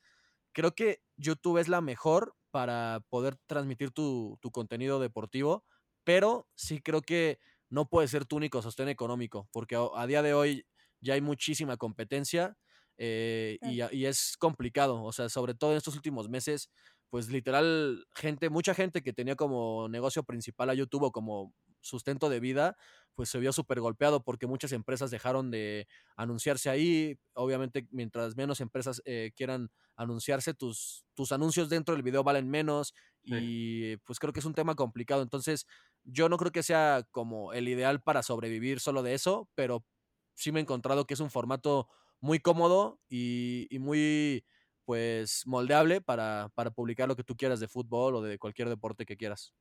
creo 0.50 0.74
que 0.74 1.00
YouTube 1.16 1.58
es 1.58 1.68
la 1.68 1.80
mejor 1.80 2.34
para 2.50 3.04
poder 3.08 3.36
transmitir 3.46 3.92
tu, 3.92 4.36
contenido 4.50 4.98
deportivo, 4.98 5.64
pero 6.02 6.48
sí 6.56 6.80
creo 6.82 7.02
que 7.02 7.38
no 7.70 7.88
puede 7.88 8.08
ser 8.08 8.24
tu 8.24 8.34
único 8.34 8.60
sostén 8.62 8.88
económico, 8.88 9.48
porque 9.52 9.76
a, 9.76 10.06
día 10.08 10.22
de 10.22 10.34
hoy 10.34 10.66
ya 11.00 11.14
hay 11.14 11.20
muchísima 11.20 11.76
competencia 11.76 12.56
eh, 12.96 13.58
y, 13.62 13.80
y, 13.96 14.06
es 14.06 14.36
complicado, 14.36 15.04
o 15.04 15.12
sea, 15.12 15.28
sobre 15.28 15.54
todo 15.54 15.70
en 15.70 15.76
estos 15.76 15.94
últimos 15.94 16.28
meses, 16.28 16.68
pues 17.10 17.28
literal, 17.28 18.04
gente, 18.16 18.50
mucha 18.50 18.74
gente 18.74 19.02
que 19.02 19.12
tenía 19.12 19.36
como 19.36 19.88
negocio 19.88 20.24
principal 20.24 20.68
a 20.70 20.74
YouTube 20.74 21.04
o 21.04 21.12
como 21.12 21.54
sustento 21.82 22.28
de 22.30 22.40
vida, 22.40 22.76
pues 23.14 23.28
se 23.28 23.38
vio 23.38 23.52
súper 23.52 23.80
golpeado 23.80 24.24
porque 24.24 24.46
muchas 24.46 24.72
empresas 24.72 25.10
dejaron 25.10 25.50
de 25.50 25.86
anunciarse 26.16 26.70
ahí. 26.70 27.18
Obviamente, 27.34 27.86
mientras 27.90 28.36
menos 28.36 28.60
empresas 28.60 29.02
eh, 29.04 29.32
quieran 29.36 29.70
anunciarse, 29.96 30.54
tus, 30.54 31.04
tus 31.14 31.32
anuncios 31.32 31.68
dentro 31.68 31.94
del 31.94 32.02
video 32.02 32.24
valen 32.24 32.48
menos 32.50 32.94
y 33.22 33.96
pues 33.98 34.18
creo 34.18 34.32
que 34.32 34.40
es 34.40 34.46
un 34.46 34.54
tema 34.54 34.74
complicado. 34.74 35.22
Entonces, 35.22 35.66
yo 36.04 36.28
no 36.28 36.38
creo 36.38 36.52
que 36.52 36.62
sea 36.62 37.06
como 37.10 37.52
el 37.52 37.68
ideal 37.68 38.02
para 38.02 38.22
sobrevivir 38.22 38.80
solo 38.80 39.02
de 39.02 39.14
eso, 39.14 39.50
pero 39.54 39.86
sí 40.34 40.52
me 40.52 40.60
he 40.60 40.62
encontrado 40.62 41.06
que 41.06 41.14
es 41.14 41.20
un 41.20 41.30
formato 41.30 41.88
muy 42.20 42.40
cómodo 42.40 43.00
y, 43.08 43.66
y 43.70 43.78
muy 43.78 44.44
pues 44.84 45.46
moldeable 45.46 46.00
para, 46.00 46.50
para 46.54 46.70
publicar 46.72 47.08
lo 47.08 47.16
que 47.16 47.24
tú 47.24 47.36
quieras 47.36 47.60
de 47.60 47.68
fútbol 47.68 48.16
o 48.16 48.22
de 48.22 48.38
cualquier 48.38 48.68
deporte 48.68 49.06
que 49.06 49.16
quieras. 49.16 49.54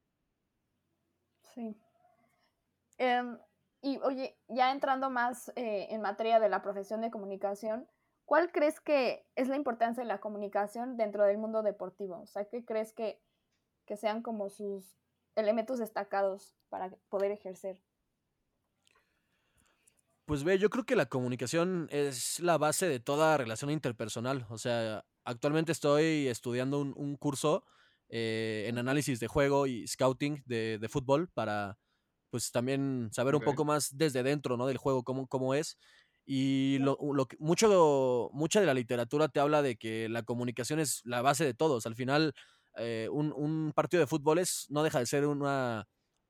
Sí. 1.53 1.75
Em, 3.01 3.39
y 3.81 3.97
oye, 4.03 4.37
ya 4.47 4.71
entrando 4.71 5.09
más 5.09 5.51
eh, 5.55 5.87
en 5.89 6.01
materia 6.01 6.39
de 6.39 6.49
la 6.49 6.61
profesión 6.61 7.01
de 7.01 7.09
comunicación, 7.09 7.87
¿cuál 8.25 8.51
crees 8.51 8.79
que 8.79 9.25
es 9.35 9.47
la 9.47 9.55
importancia 9.55 10.03
de 10.03 10.07
la 10.07 10.19
comunicación 10.19 10.97
dentro 10.97 11.25
del 11.25 11.39
mundo 11.39 11.63
deportivo? 11.63 12.21
O 12.21 12.27
sea, 12.27 12.45
¿qué 12.45 12.63
crees 12.63 12.93
que, 12.93 13.19
que 13.87 13.97
sean 13.97 14.21
como 14.21 14.51
sus 14.51 14.99
elementos 15.35 15.79
destacados 15.79 16.55
para 16.69 16.91
poder 17.09 17.31
ejercer? 17.31 17.81
Pues 20.25 20.43
ve, 20.43 20.59
yo 20.59 20.69
creo 20.69 20.85
que 20.85 20.95
la 20.95 21.07
comunicación 21.07 21.87
es 21.89 22.39
la 22.39 22.59
base 22.59 22.87
de 22.87 22.99
toda 22.99 23.35
relación 23.35 23.71
interpersonal. 23.71 24.45
O 24.49 24.59
sea, 24.59 25.05
actualmente 25.23 25.71
estoy 25.71 26.27
estudiando 26.27 26.79
un, 26.79 27.15
curso 27.15 27.65
eh, 28.09 28.65
en 28.67 28.77
análisis 28.77 29.19
de 29.19 29.25
juego 29.25 29.65
y 29.65 29.87
scouting 29.87 30.43
de, 30.45 30.77
de, 30.77 30.87
fútbol 30.87 31.29
para 31.29 31.79
pues 32.31 32.51
también 32.51 33.09
saber 33.11 33.35
okay. 33.35 33.45
un 33.45 33.53
poco 33.53 33.65
más 33.65 33.95
desde 33.95 34.23
dentro 34.23 34.57
¿no? 34.57 34.65
del 34.65 34.77
juego, 34.77 35.03
cómo, 35.03 35.27
cómo 35.27 35.53
es. 35.53 35.77
Y 36.25 36.77
lo, 36.79 36.97
lo, 37.13 37.27
mucho, 37.39 38.29
mucha 38.33 38.59
de 38.61 38.65
la 38.65 38.73
literatura 38.73 39.27
te 39.27 39.39
habla 39.39 39.61
de 39.61 39.75
que 39.75 40.07
la 40.07 40.23
comunicación 40.23 40.79
es 40.79 41.01
la 41.03 41.21
base 41.21 41.43
de 41.43 41.53
todos. 41.53 41.85
Al 41.85 41.95
final, 41.95 42.33
eh, 42.77 43.09
un, 43.11 43.33
un, 43.35 43.73
partido 43.73 44.01
de 44.01 44.07
fútbol 44.07 44.39
es, 44.39 44.65
no 44.69 44.83
deja 44.83 44.99
de 44.99 45.05
ser 45.05 45.25
una, 45.25 45.87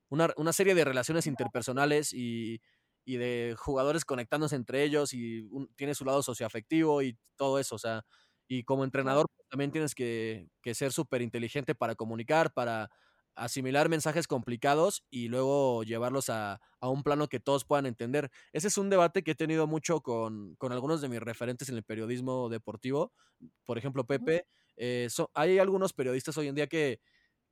una, 0.08 0.30
una 0.36 0.52
serie 0.52 0.74
de 0.74 0.84
relaciones 0.84 1.26
interpersonales 1.26 2.12
y, 2.12 2.60
y, 3.04 3.16
de 3.16 3.54
jugadores 3.56 4.04
conectándose 4.04 4.56
entre 4.56 4.82
ellos 4.82 5.14
y 5.14 5.42
un, 5.50 5.72
tiene 5.76 5.94
su 5.94 6.04
lado 6.04 6.22
socioafectivo 6.22 7.02
y 7.02 7.16
todo 7.36 7.58
eso. 7.58 7.76
O 7.76 7.78
sea, 7.78 8.04
y 8.48 8.64
como 8.64 8.84
entrenador 8.84 9.26
también 9.50 9.70
tienes 9.72 9.94
que, 9.94 10.48
que 10.62 10.74
ser 10.74 10.92
súper 10.92 11.22
inteligente 11.22 11.74
para 11.74 11.94
comunicar, 11.94 12.52
para 12.52 12.90
asimilar 13.34 13.88
mensajes 13.88 14.26
complicados 14.26 15.04
y 15.10 15.28
luego 15.28 15.82
llevarlos 15.84 16.28
a, 16.30 16.60
a, 16.80 16.88
un 16.88 17.02
plano 17.02 17.28
que 17.28 17.40
todos 17.40 17.64
puedan 17.64 17.86
entender. 17.86 18.30
Ese 18.52 18.68
es 18.68 18.78
un 18.78 18.90
debate 18.90 19.22
que 19.22 19.32
he 19.32 19.34
tenido 19.34 19.66
mucho 19.66 20.00
con, 20.00 20.54
con 20.56 20.72
algunos 20.72 21.00
de 21.00 21.08
mis 21.08 21.20
referentes 21.20 21.68
en 21.68 21.76
el 21.76 21.82
periodismo 21.82 22.48
deportivo. 22.48 23.12
Por 23.64 23.78
ejemplo, 23.78 24.06
Pepe. 24.06 24.46
Eh, 24.76 25.08
so, 25.10 25.30
hay 25.34 25.58
algunos 25.58 25.92
periodistas 25.92 26.36
hoy 26.38 26.48
en 26.48 26.54
día 26.54 26.66
que, 26.66 27.00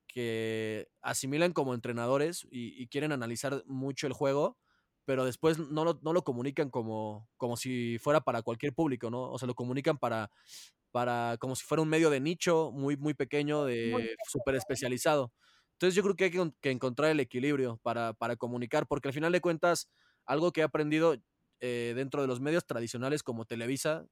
que 0.07 0.89
asimilan 1.03 1.53
como 1.53 1.75
entrenadores 1.75 2.47
y, 2.51 2.81
y, 2.83 2.89
quieren 2.89 3.13
analizar 3.13 3.63
mucho 3.67 4.07
el 4.07 4.13
juego, 4.13 4.59
pero 5.05 5.25
después 5.25 5.59
no 5.59 5.85
lo, 5.85 5.99
no 6.03 6.13
lo 6.13 6.25
comunican 6.25 6.71
como, 6.71 7.29
como 7.37 7.57
si 7.57 7.99
fuera 7.99 8.21
para 8.21 8.43
cualquier 8.43 8.73
público, 8.73 9.11
¿no? 9.11 9.31
O 9.31 9.39
sea, 9.39 9.47
lo 9.47 9.55
comunican 9.55 9.99
para, 9.99 10.31
para 10.91 11.37
como 11.39 11.57
si 11.57 11.65
fuera 11.65 11.83
un 11.83 11.89
medio 11.89 12.11
de 12.11 12.21
nicho 12.21 12.71
muy, 12.73 12.97
muy 12.97 13.15
pequeño, 13.15 13.65
de 13.65 14.17
súper 14.29 14.55
especializado. 14.55 15.33
Entonces 15.81 15.95
yo 15.95 16.03
creo 16.03 16.15
que 16.15 16.25
hay 16.25 16.31
que, 16.31 16.53
que 16.61 16.71
encontrar 16.71 17.11
el 17.11 17.21
equilibrio 17.21 17.81
para, 17.83 18.13
para, 18.13 18.37
comunicar, 18.37 18.87
porque 18.87 19.09
al 19.09 19.15
final 19.15 19.33
de 19.33 19.41
cuentas, 19.41 19.89
algo 20.27 20.53
que 20.53 20.61
he 20.61 20.63
aprendido 20.63 21.17
eh, 21.61 21.95
dentro 21.97 22.21
de 22.21 22.29
los 22.29 22.39
medios 22.39 22.67
tradicionales 22.67 23.23
como 23.23 23.47
Televisa, 23.47 24.05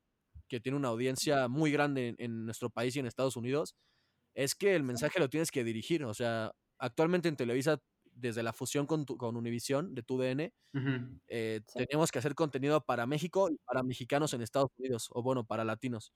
que 0.48 0.60
tiene 0.60 0.78
una 0.78 0.88
audiencia 0.88 1.46
muy 1.46 1.70
grande 1.70 2.08
en, 2.08 2.16
en, 2.20 2.46
nuestro 2.46 2.70
país 2.70 2.96
y 2.96 3.00
en 3.00 3.06
Estados 3.06 3.36
Unidos, 3.36 3.76
es 4.32 4.54
que 4.54 4.74
el 4.74 4.82
mensaje 4.82 5.20
lo 5.20 5.28
tienes 5.28 5.50
que 5.50 5.62
dirigir. 5.62 6.06
O 6.06 6.14
sea, 6.14 6.52
actualmente 6.78 7.28
en 7.28 7.36
Televisa, 7.36 7.82
desde 8.14 8.42
la 8.42 8.54
fusión 8.54 8.86
con, 8.86 9.04
tu, 9.04 9.18
con 9.18 9.36
Univision 9.36 9.94
de 9.94 10.02
TUDN, 10.02 10.54
uh 10.72 10.78
-huh. 10.78 11.20
eh, 11.28 11.60
sí. 11.66 11.84
que 11.86 12.18
hacer 12.18 12.34
contenido 12.34 12.80
para 12.80 13.04
México 13.04 13.50
y 13.50 13.58
para 13.66 13.82
mexicanos 13.82 14.32
en 14.32 14.40
Estados 14.40 14.70
Unidos, 14.78 15.10
o 15.12 15.22
bueno, 15.22 15.44
para 15.44 15.66
latinos. 15.66 16.14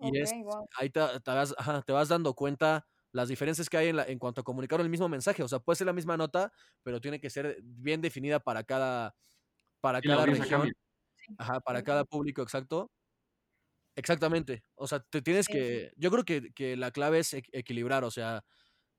Y 0.00 0.18
es, 0.18 0.32
wow. 0.32 0.66
ahí 0.76 0.90
te, 0.90 1.00
te, 1.20 1.30
vas, 1.30 1.54
ajá, 1.56 1.82
te 1.82 1.92
vas 1.92 2.08
dando 2.08 2.34
cuenta 2.34 2.88
las 3.12 3.28
diferencias 3.28 3.68
que 3.68 3.76
hay 3.76 3.88
en, 3.88 3.96
la, 3.96 4.04
en, 4.04 4.18
cuanto 4.18 4.40
a 4.40 4.44
comunicar 4.44 4.80
el 4.80 4.88
mismo 4.88 5.08
mensaje. 5.08 5.42
O 5.42 5.48
sea, 5.48 5.58
puede 5.58 5.76
ser 5.76 5.86
la 5.86 5.92
misma 5.92 6.16
nota, 6.16 6.52
pero 6.82 7.00
tiene 7.00 7.20
que 7.20 7.30
ser 7.30 7.58
bien 7.62 8.00
definida 8.00 8.40
para 8.40 8.64
cada, 8.64 9.14
para 9.80 10.00
cada 10.00 10.26
región. 10.26 10.72
Ajá, 11.38 11.60
para 11.60 11.82
cada 11.82 12.04
público, 12.04 12.42
exacto. 12.42 12.90
Exactamente. 13.96 14.64
O 14.76 14.86
sea, 14.86 15.00
te 15.00 15.22
tienes 15.22 15.46
sí, 15.46 15.52
que. 15.52 15.92
Yo 15.96 16.10
creo 16.10 16.24
que, 16.24 16.52
que, 16.54 16.76
la 16.76 16.90
clave 16.90 17.18
es 17.18 17.34
equilibrar. 17.34 18.04
O 18.04 18.10
sea, 18.10 18.44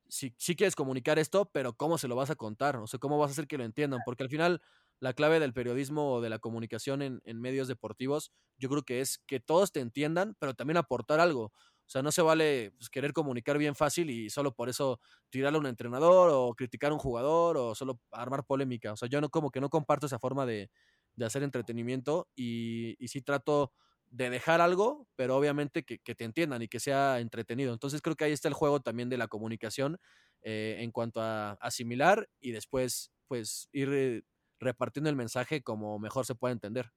si, 0.08 0.34
si 0.38 0.56
quieres 0.56 0.76
comunicar 0.76 1.17
esto, 1.17 1.50
pero 1.52 1.74
¿cómo 1.74 1.97
se 1.97 2.08
lo 2.08 2.15
vas 2.15 2.30
a 2.30 2.36
contar? 2.36 2.76
O 2.78 2.88
sea, 2.88 3.00
¿cómo 3.00 3.17
vas 3.17 3.30
a 3.30 3.34
hacer 3.34 3.47
que 3.47 3.58
lo 3.58 3.63
entiendan? 3.63 4.02
Porque 4.06 4.24
al 4.24 4.30
final, 4.30 4.62
la 5.00 5.13
clave 5.13 5.39
del 5.39 5.54
periodismo 5.54 6.13
o 6.13 6.21
de 6.21 6.30
la 6.30 6.39
comunicación 6.39 7.02
en, 7.02 7.21
en 7.24 7.39
medios 7.39 7.67
deportivos, 7.67 8.32
yo 8.58 8.69
creo 8.69 8.84
que 8.84 9.02
es 9.02 9.19
que 9.26 9.39
todos 9.39 9.71
te 9.71 9.80
entiendan, 9.80 10.36
pero 10.39 10.54
también 10.54 10.78
aportar 10.78 11.19
algo. 11.19 11.54
O 11.91 11.95
sea, 11.99 12.01
no 12.01 12.13
se 12.13 12.21
vale 12.21 12.71
pues, 12.77 12.89
querer 12.89 13.12
comunicar 13.12 13.58
bien 13.58 13.75
fácil 13.75 14.10
y 14.10 14.30
solo 14.30 14.54
por 14.54 14.69
eso 14.69 15.01
tirarle 15.30 15.58
a 15.58 15.60
un 15.60 15.67
entrenador 15.67 16.30
o 16.32 16.54
criticar 16.56 16.91
a 16.91 16.93
un 16.93 17.01
jugador 17.01 17.58
o 17.58 17.75
solo 17.75 17.99
armar 18.12 18.45
polémica. 18.45 18.93
O 18.93 18.95
sea, 18.95 19.10
yo 19.10 19.19
no 19.19 19.27
como 19.27 19.51
que 19.51 19.60
no 19.60 19.69
comparto 19.69 20.06
esa 20.06 20.17
forma 20.17 20.45
de, 20.45 20.71
de 21.15 21.25
hacer 21.25 21.43
entretenimiento 21.43 22.30
y, 22.34 22.95
y, 22.97 23.10
sí 23.10 23.21
trato 23.21 23.73
de 24.08 24.30
dejar 24.30 24.62
algo, 24.62 25.06
pero 25.17 25.36
obviamente 25.36 25.84
que, 25.84 25.99
que, 25.99 26.15
te 26.15 26.23
entiendan 26.23 26.62
y 26.62 26.69
que 26.69 26.80
sea 26.80 27.19
entretenido. 27.19 27.73
Entonces 27.73 28.01
creo 28.01 28.15
que 28.15 28.23
ahí 28.23 28.32
está 28.32 28.47
el 28.47 28.54
juego 28.54 28.80
también 28.80 29.10
de 29.10 29.17
la 29.17 29.27
comunicación 29.27 29.97
eh, 30.43 30.77
en 30.80 30.91
cuanto 30.91 31.21
a 31.21 31.58
asimilar 31.60 32.30
y 32.39 32.51
después 32.51 33.12
pues 33.27 33.67
ir 33.73 34.23
repartiendo 34.62 35.10
el 35.10 35.17
mensaje 35.17 35.62
como 35.62 35.99
mejor 35.99 36.25
se 36.25 36.36
pueda 36.36 36.54
entender. 36.54 36.89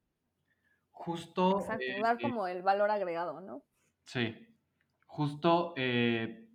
Justo. 0.93 1.59
Exacto, 1.59 1.83
eh, 1.83 2.01
dar 2.01 2.21
como 2.21 2.47
eh, 2.47 2.53
el 2.53 2.63
valor 2.63 2.93
agregado, 2.93 3.41
¿no? 3.41 3.65
Sí, 4.05 4.54
Justo 5.15 5.75
eh, 5.77 6.49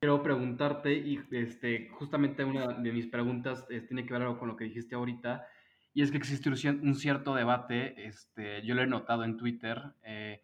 quiero 0.00 0.24
preguntarte, 0.24 0.92
y 0.92 1.20
este, 1.30 1.88
justamente 1.90 2.42
una 2.42 2.66
de 2.66 2.90
mis 2.90 3.06
preguntas 3.06 3.64
eh, 3.70 3.80
tiene 3.82 4.04
que 4.04 4.12
ver 4.12 4.22
algo 4.22 4.40
con 4.40 4.48
lo 4.48 4.56
que 4.56 4.64
dijiste 4.64 4.96
ahorita, 4.96 5.46
y 5.94 6.02
es 6.02 6.10
que 6.10 6.16
existe 6.16 6.48
un 6.48 6.96
cierto 6.96 7.32
debate, 7.32 8.08
este, 8.08 8.66
yo 8.66 8.74
lo 8.74 8.82
he 8.82 8.88
notado 8.88 9.22
en 9.22 9.36
Twitter, 9.36 9.80
eh, 10.02 10.42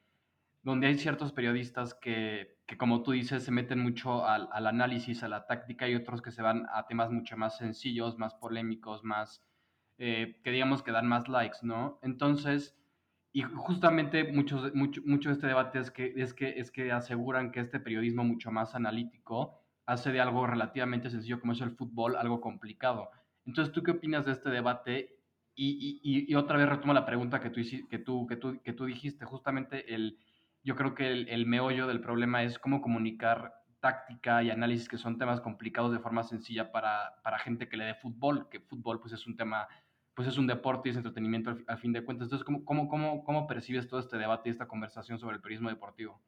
donde 0.63 0.87
hay 0.87 0.99
ciertos 0.99 1.33
periodistas 1.33 1.95
que, 1.95 2.61
que, 2.65 2.79
como 2.79 3.03
tú 3.03 3.11
dices, 3.11 3.43
se 3.43 3.51
meten 3.51 3.81
mucho 3.81 4.25
al, 4.25 4.49
al, 4.53 4.69
análisis, 4.69 5.25
a 5.25 5.29
la 5.29 5.49
táctica, 5.49 5.89
y 5.89 5.97
otros 5.97 6.23
que 6.23 6.31
se 6.31 6.43
van 6.43 6.65
a 6.73 6.87
temas 6.87 7.11
mucho 7.11 7.37
más 7.37 7.59
sencillos, 7.59 8.19
más 8.19 8.37
polémicos, 8.37 9.03
más, 9.03 9.45
eh, 9.99 10.41
que 10.45 10.53
digamos 10.53 10.85
que 10.85 10.93
dan 10.93 11.09
más 11.09 11.27
likes, 11.29 11.59
¿no? 11.63 11.99
Entonces, 12.05 12.79
y 13.33 13.43
justamente 13.43 14.33
muchos, 14.33 14.75
mucho, 14.75 15.03
mucho 15.05 15.29
de 15.29 15.35
este 15.35 15.47
debate 15.47 15.79
es 15.79 15.91
que, 15.91 16.15
es, 16.17 16.35
que, 16.35 16.59
es 16.59 16.71
que 16.71 16.93
aseguran 16.93 17.53
que 17.53 17.61
este 17.61 17.81
periodismo 17.81 18.25
mucho 18.25 18.51
más 18.51 18.75
analítico 18.75 19.61
hace 19.87 20.13
de 20.13 20.21
algo 20.21 20.47
relativamente 20.47 21.11
sencillo 21.11 21.41
como 21.41 21.53
es 21.53 21.61
el 21.61 21.71
fútbol 21.71 22.17
algo 22.17 22.41
complicado. 22.41 23.11
Entonces, 23.47 23.73
¿tú 23.73 23.83
qué 23.83 23.93
opinas 23.93 24.27
de 24.27 24.33
este 24.33 24.51
debate? 24.51 25.19
Y, 25.55 26.01
y, 26.03 26.31
y 26.31 26.35
otra 26.37 26.57
vez 26.57 26.69
retomo 26.69 26.93
la 26.93 27.07
pregunta 27.07 27.41
que 27.41 27.51
tú, 27.51 27.61
que 27.89 27.99
tú, 27.99 28.27
que 28.27 28.37
tú, 28.37 28.61
que 28.63 28.73
tú 28.73 28.85
dijiste. 28.85 29.25
Justamente, 29.25 29.95
el, 29.95 30.19
yo 30.63 30.77
creo 30.77 30.95
que 30.95 31.11
el, 31.11 31.47
meollo 31.47 31.87
del 31.87 32.01
problema 32.01 32.43
es 32.43 32.59
cómo 32.59 32.81
comunicar 32.81 33.55
táctica 33.81 34.43
y 34.43 34.51
análisis, 34.51 34.89
que 34.89 34.99
son 34.99 35.19
temas 35.19 35.41
complicados 35.41 35.93
de 35.93 35.99
forma 35.99 36.23
sencilla 36.23 36.71
para, 36.71 37.15
para 37.23 37.39
gente 37.39 37.69
que 37.69 37.77
le 37.77 37.85
dé 37.87 37.95
fútbol, 37.95 38.49
que 38.51 38.61
fútbol 38.61 39.01
pues 39.01 39.13
es 39.15 39.27
un 39.27 39.37
tema 39.37 39.69
pues 40.19 40.27
es 40.27 40.37
un 40.37 40.49
deporte 40.49 40.89
y 40.89 40.91
es 40.91 40.97
entretenimiento 40.97 41.57
al, 41.69 41.79
fin 41.79 41.93
de 41.93 42.05
cuentas. 42.05 42.27
Entonces, 42.27 42.45
¿cómo, 42.45 42.65
cómo, 42.65 42.89
cómo, 42.89 43.23
¿cómo 43.23 43.47
percibes 43.47 43.87
todo 43.87 44.01
este 44.01 44.19
debate 44.19 44.49
y 44.49 44.51
esta 44.51 44.67
conversación 44.67 45.17
sobre 45.21 45.37
el 45.37 45.41
periodismo 45.41 45.69
deportivo? 45.69 46.21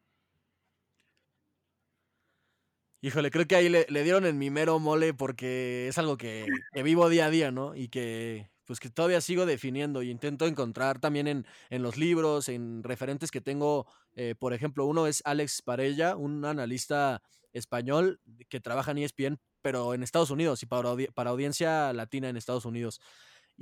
Híjole, 3.01 3.33
creo 3.33 3.49
que 3.49 3.57
ahí 3.57 3.69
le, 3.69 3.85
dieron 4.05 4.27
en 4.27 4.39
mi 4.39 4.49
mero 4.49 4.79
mole 4.79 5.13
porque 5.13 5.89
es 5.89 5.99
algo 5.99 6.17
que, 6.17 6.47
vivo 6.85 7.09
día 7.09 7.27
a 7.27 7.31
día, 7.31 7.51
¿no? 7.51 7.75
Y 7.75 7.89
que 7.89 8.49
pues 8.65 8.79
que 8.79 8.91
todavía 8.91 9.21
sigo 9.21 9.45
definiendo 9.45 10.05
y 10.05 10.11
intento 10.11 10.47
encontrar 10.47 11.01
también 11.01 11.27
en, 11.27 11.45
en 11.69 11.83
los 11.83 11.97
libros, 11.97 12.49
en 12.49 12.85
referentes 12.85 13.33
que 13.33 13.41
tengo, 13.41 13.89
eh, 14.15 14.37
por 14.39 14.53
ejemplo, 14.53 14.87
uno 14.87 15.09
es 15.09 15.21
Alex 15.25 15.63
Parella, 15.63 16.15
un 16.15 16.45
analista 16.45 17.23
español 17.53 18.21
que 18.49 18.61
trabaja 18.61 18.93
en 18.93 18.99
ESPN, 18.99 19.41
pero 19.63 19.95
en 19.95 20.05
Estados 20.05 20.31
Unidos 20.31 20.63
y 20.63 20.67
para 20.67 21.31
audiencia 21.31 21.93
latina 21.93 22.29
en 22.29 22.37
Estados 22.37 22.65
Unidos. 22.65 23.01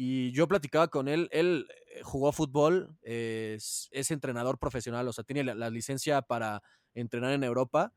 Y 0.01 0.31
yo 0.31 0.47
platicaba 0.47 0.87
con 0.87 1.09
él, 1.09 1.29
él 1.33 1.67
eh, 1.93 2.03
jugó 2.05 2.31
fútbol, 2.31 2.97
eh, 3.03 3.55
es, 3.57 3.89
es, 3.91 4.13
entrenador 4.13 4.57
profesional, 4.57 5.09
o 5.09 5.13
sea, 5.13 5.25
tiene 5.25 5.43
la, 5.43 5.57
la, 5.57 5.71
licencia 5.71 6.23
para 6.23 6.63
entrenar 6.95 7.33
en 7.33 7.43
Europa 7.43 7.93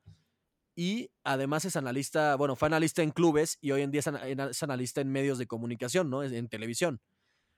y 0.75 1.11
además 1.23 1.63
es 1.65 1.75
analista, 1.75 2.35
bueno, 2.37 2.55
fue 2.55 2.65
analista 2.65 3.03
en 3.03 3.11
clubes 3.11 3.59
y 3.61 3.69
hoy 3.69 3.83
en 3.83 3.91
día 3.91 3.99
es, 3.99 4.07
es 4.07 4.63
analista 4.63 4.99
en 4.99 5.11
medios 5.11 5.37
de 5.37 5.45
comunicación, 5.45 6.09
¿no? 6.09 6.23
En, 6.23 6.33
en 6.33 6.49
televisión. 6.49 7.01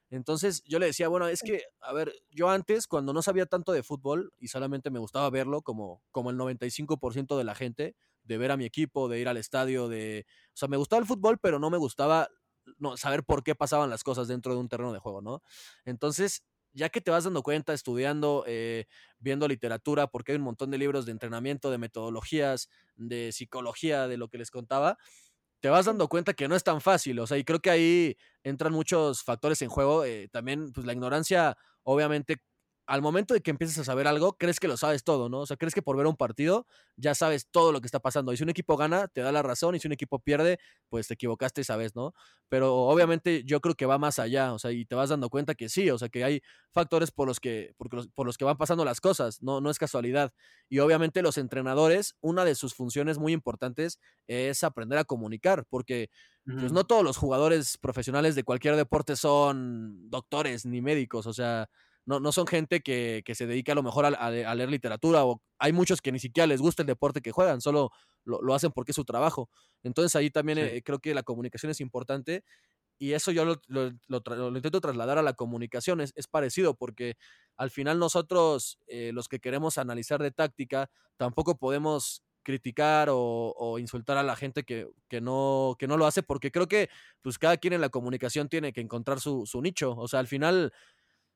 Entonces 0.09 0.61
yo 0.65 0.77
le 0.77 0.87
decía, 0.87 1.07
bueno, 1.07 1.29
es 1.29 1.41
que, 1.41 1.61
a 1.79 1.93
ver, 1.93 2.13
yo 2.29 2.49
antes, 2.49 2.85
cuando 2.85 3.13
no 3.13 3.21
sabía 3.21 3.45
tanto 3.45 3.71
de 3.71 3.81
fútbol 3.81 4.33
y 4.39 4.49
solamente 4.49 4.89
me 4.89 4.99
gustaba 4.99 5.29
verlo, 5.29 5.61
como, 5.61 6.03
como 6.11 6.31
el 6.31 6.37
95% 6.37 7.37
de 7.37 7.43
la 7.45 7.55
gente, 7.55 7.95
de 8.23 8.37
ver 8.37 8.51
a 8.51 8.57
mi 8.57 8.65
equipo, 8.65 9.07
de 9.07 9.21
ir 9.21 9.29
al 9.29 9.37
estadio, 9.37 9.87
de... 9.87 10.25
O 10.49 10.57
sea, 10.57 10.67
me 10.67 10.75
gustaba 10.75 10.99
el 10.99 11.07
fútbol, 11.07 11.39
pero 11.39 11.59
no 11.59 11.69
me 11.69 11.77
gustaba 11.77 12.27
no, 12.77 12.97
saber 12.97 13.23
por 13.23 13.43
qué 13.43 13.55
pasaban 13.55 13.89
las 13.89 14.03
cosas 14.03 14.27
dentro 14.27 14.53
de 14.53 14.59
un 14.59 14.69
terreno 14.69 14.93
de 14.93 14.99
juego, 14.99 15.21
¿no? 15.21 15.41
Entonces, 15.85 16.43
ya 16.73 16.89
que 16.89 17.01
te 17.01 17.11
vas 17.11 17.23
dando 17.23 17.43
cuenta, 17.43 17.73
estudiando, 17.73 18.43
eh, 18.47 18.85
viendo 19.19 19.47
literatura, 19.47 20.07
porque 20.07 20.31
hay 20.31 20.37
un 20.37 20.43
montón 20.43 20.71
de 20.71 20.77
libros 20.77 21.05
de 21.05 21.11
entrenamiento, 21.11 21.69
de 21.71 21.77
metodologías, 21.77 22.69
de 22.95 23.31
psicología, 23.31 24.07
de 24.07 24.17
lo 24.17 24.27
que 24.29 24.39
les 24.39 24.51
contaba, 24.51 24.97
te 25.61 25.69
vas 25.69 25.85
dando 25.85 26.09
cuenta 26.09 26.33
que 26.33 26.47
no 26.47 26.55
es 26.55 26.63
tan 26.63 26.81
fácil, 26.81 27.19
o 27.19 27.27
sea, 27.27 27.37
y 27.37 27.45
creo 27.45 27.59
que 27.59 27.69
ahí 27.69 28.17
entran 28.43 28.73
muchos 28.73 29.23
factores 29.23 29.61
en 29.61 29.69
juego, 29.69 30.03
eh, 30.03 30.27
también, 30.31 30.73
pues 30.73 30.85
la 30.85 30.93
ignorancia, 30.93 31.57
obviamente, 31.83 32.43
al 32.85 33.01
momento 33.01 33.33
de 33.33 33.41
que 33.41 33.51
empieces 33.51 33.77
a 33.77 33.83
saber 33.83 34.07
algo, 34.07 34.37
crees 34.37 34.59
que 34.59 34.67
lo 34.67 34.75
sabes 34.77 35.03
todo, 35.03 35.29
¿no? 35.29 35.41
O 35.41 35.45
sea, 35.45 35.57
crees 35.57 35.73
que 35.73 35.81
por 35.81 35.95
ver 35.95 36.05
un 36.05 36.15
partido 36.17 36.67
ya 36.97 37.15
sabes 37.15 37.47
todo 37.49 37.71
lo 37.71 37.79
que 37.81 37.87
está 37.87 37.99
pasando. 37.99 38.33
Y 38.33 38.37
si 38.37 38.43
un 38.43 38.49
equipo 38.49 38.75
gana, 38.77 39.07
te 39.07 39.21
da 39.21 39.31
la 39.31 39.41
razón, 39.41 39.75
y 39.75 39.79
si 39.79 39.87
un 39.87 39.93
equipo 39.93 40.19
pierde, 40.19 40.59
pues 40.89 41.07
te 41.07 41.13
equivocaste 41.13 41.61
y 41.61 41.63
sabes, 41.63 41.95
¿no? 41.95 42.13
Pero 42.49 42.75
obviamente 42.75 43.43
yo 43.45 43.61
creo 43.61 43.75
que 43.75 43.85
va 43.85 43.97
más 43.97 44.19
allá, 44.19 44.53
o 44.53 44.59
sea, 44.59 44.71
y 44.71 44.85
te 44.85 44.95
vas 44.95 45.09
dando 45.09 45.29
cuenta 45.29 45.55
que 45.55 45.69
sí, 45.69 45.89
o 45.89 45.97
sea, 45.97 46.09
que 46.09 46.23
hay 46.23 46.41
factores 46.71 47.11
por 47.11 47.27
los 47.27 47.39
que, 47.39 47.73
por 47.77 47.93
los, 47.93 48.07
por 48.09 48.25
los 48.25 48.37
que 48.37 48.45
van 48.45 48.57
pasando 48.57 48.83
las 48.83 48.99
cosas, 48.99 49.41
no, 49.41 49.61
no 49.61 49.69
es 49.69 49.79
casualidad. 49.79 50.33
Y 50.69 50.79
obviamente 50.79 51.21
los 51.21 51.37
entrenadores, 51.37 52.15
una 52.21 52.43
de 52.45 52.55
sus 52.55 52.73
funciones 52.73 53.17
muy 53.17 53.33
importantes 53.33 53.99
es 54.27 54.63
aprender 54.63 54.99
a 54.99 55.05
comunicar, 55.05 55.65
porque 55.69 56.09
pues 56.45 56.73
no 56.73 56.83
todos 56.83 57.03
los 57.03 57.15
jugadores 57.15 57.77
profesionales 57.77 58.35
de 58.35 58.43
cualquier 58.43 58.75
deporte 58.75 59.15
son 59.15 60.09
doctores 60.09 60.65
ni 60.65 60.81
médicos, 60.81 61.25
o 61.25 61.33
sea, 61.33 61.69
no, 62.05 62.19
no 62.19 62.31
son 62.31 62.47
gente 62.47 62.81
que, 62.81 63.23
se 63.33 63.47
dedica 63.47 63.71
a 63.71 63.75
lo 63.75 63.83
mejor 63.83 64.05
a, 64.05 64.55
leer 64.55 64.69
literatura 64.69 65.25
o 65.25 65.41
hay 65.57 65.73
muchos 65.73 66.01
que 66.01 66.11
ni 66.11 66.19
siquiera 66.19 66.47
les 66.47 66.61
gusta 66.61 66.83
el 66.83 66.87
deporte 66.87 67.21
que 67.21 67.31
juegan, 67.31 67.61
solo 67.61 67.91
lo, 68.25 68.53
hacen 68.53 68.71
porque 68.71 68.91
es 68.91 68.95
su 68.95 69.05
trabajo. 69.05 69.49
Entonces 69.83 70.15
ahí 70.15 70.29
también 70.29 70.57
eh, 70.57 70.81
creo 70.83 70.99
que 70.99 71.13
la 71.13 71.23
comunicación 71.23 71.71
es 71.71 71.81
importante 71.81 72.43
y 72.99 73.13
eso 73.13 73.31
yo 73.31 73.45
lo, 73.67 74.55
intento 74.55 74.81
trasladar 74.81 75.17
a 75.17 75.23
la 75.23 75.33
comunicación, 75.33 76.01
es, 76.01 76.13
parecido 76.29 76.75
porque 76.75 77.15
al 77.57 77.69
final 77.69 77.99
nosotros 77.99 78.79
eh, 78.87 79.11
los 79.13 79.27
que 79.27 79.39
queremos 79.39 79.77
analizar 79.77 80.21
de 80.21 80.31
táctica 80.31 80.89
tampoco 81.17 81.57
podemos 81.57 82.23
criticar 82.43 83.07
o, 83.11 83.79
insultar 83.79 84.17
a 84.17 84.23
la 84.23 84.35
gente 84.35 84.63
que, 84.63 84.87
no, 85.21 85.75
que 85.79 85.87
no 85.87 85.97
lo 85.97 86.05
hace, 86.05 86.23
porque 86.23 86.51
creo 86.51 86.67
que 86.67 86.89
pues 87.21 87.39
cada 87.39 87.57
quien 87.57 87.73
en 87.73 87.81
la 87.81 87.89
comunicación 87.89 88.49
tiene 88.49 88.73
que 88.73 88.81
encontrar 88.81 89.19
su, 89.19 89.45
su 89.45 89.61
nicho. 89.61 89.95
O 89.97 90.07
sea, 90.07 90.19
al 90.19 90.27
final 90.27 90.73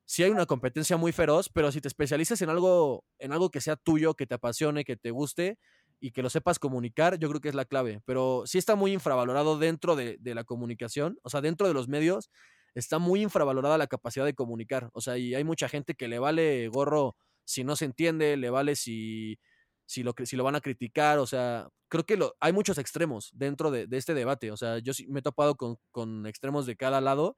sí 0.08 0.22
hay 0.22 0.30
una 0.30 0.46
competencia 0.46 0.96
muy 0.96 1.12
feroz, 1.12 1.50
pero 1.50 1.70
si 1.70 1.82
te 1.82 1.88
especializas 1.88 2.40
en 2.40 2.48
algo, 2.48 3.04
en 3.18 3.30
algo 3.30 3.50
que 3.50 3.60
sea 3.60 3.76
tuyo, 3.76 4.14
que 4.14 4.26
te 4.26 4.36
apasione, 4.36 4.84
que 4.84 4.96
te 4.96 5.10
guste 5.10 5.58
y 6.00 6.12
que 6.12 6.22
lo 6.22 6.30
sepas 6.30 6.58
comunicar, 6.58 7.18
yo 7.18 7.28
creo 7.28 7.42
que 7.42 7.50
es 7.50 7.54
la 7.54 7.66
clave. 7.66 8.00
Pero 8.06 8.44
sí 8.46 8.56
está 8.56 8.74
muy 8.74 8.94
infravalorado 8.94 9.58
dentro 9.58 9.96
de, 9.96 10.16
de 10.18 10.34
la 10.34 10.44
comunicación, 10.44 11.18
o 11.22 11.28
sea, 11.28 11.42
dentro 11.42 11.68
de 11.68 11.74
los 11.74 11.88
medios 11.88 12.30
está 12.74 12.98
muy 12.98 13.20
infravalorada 13.20 13.76
la 13.76 13.86
capacidad 13.86 14.24
de 14.24 14.34
comunicar. 14.34 14.88
O 14.94 15.02
sea, 15.02 15.18
y 15.18 15.34
hay 15.34 15.44
mucha 15.44 15.68
gente 15.68 15.94
que 15.94 16.08
le 16.08 16.18
vale 16.18 16.68
gorro 16.68 17.14
si 17.44 17.62
no 17.62 17.76
se 17.76 17.84
entiende, 17.84 18.38
le 18.38 18.48
vale 18.48 18.76
si, 18.76 19.38
si, 19.84 20.02
lo, 20.02 20.14
si 20.24 20.36
lo 20.36 20.44
van 20.44 20.54
a 20.54 20.62
criticar. 20.62 21.18
O 21.18 21.26
sea, 21.26 21.68
creo 21.88 22.06
que 22.06 22.18
hay 22.40 22.52
muchos 22.54 22.78
extremos 22.78 23.30
dentro 23.34 23.70
de, 23.70 23.86
de, 23.86 23.98
este 23.98 24.14
debate. 24.14 24.52
O 24.52 24.56
sea, 24.56 24.78
yo 24.78 24.94
me 25.08 25.20
he 25.20 25.22
topado 25.22 25.54
con, 25.56 25.76
con 25.90 26.26
extremos 26.26 26.64
de 26.64 26.76
cada 26.76 27.02
lado. 27.02 27.36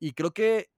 Y 0.00 0.12
creo 0.14 0.32
que 0.32 0.70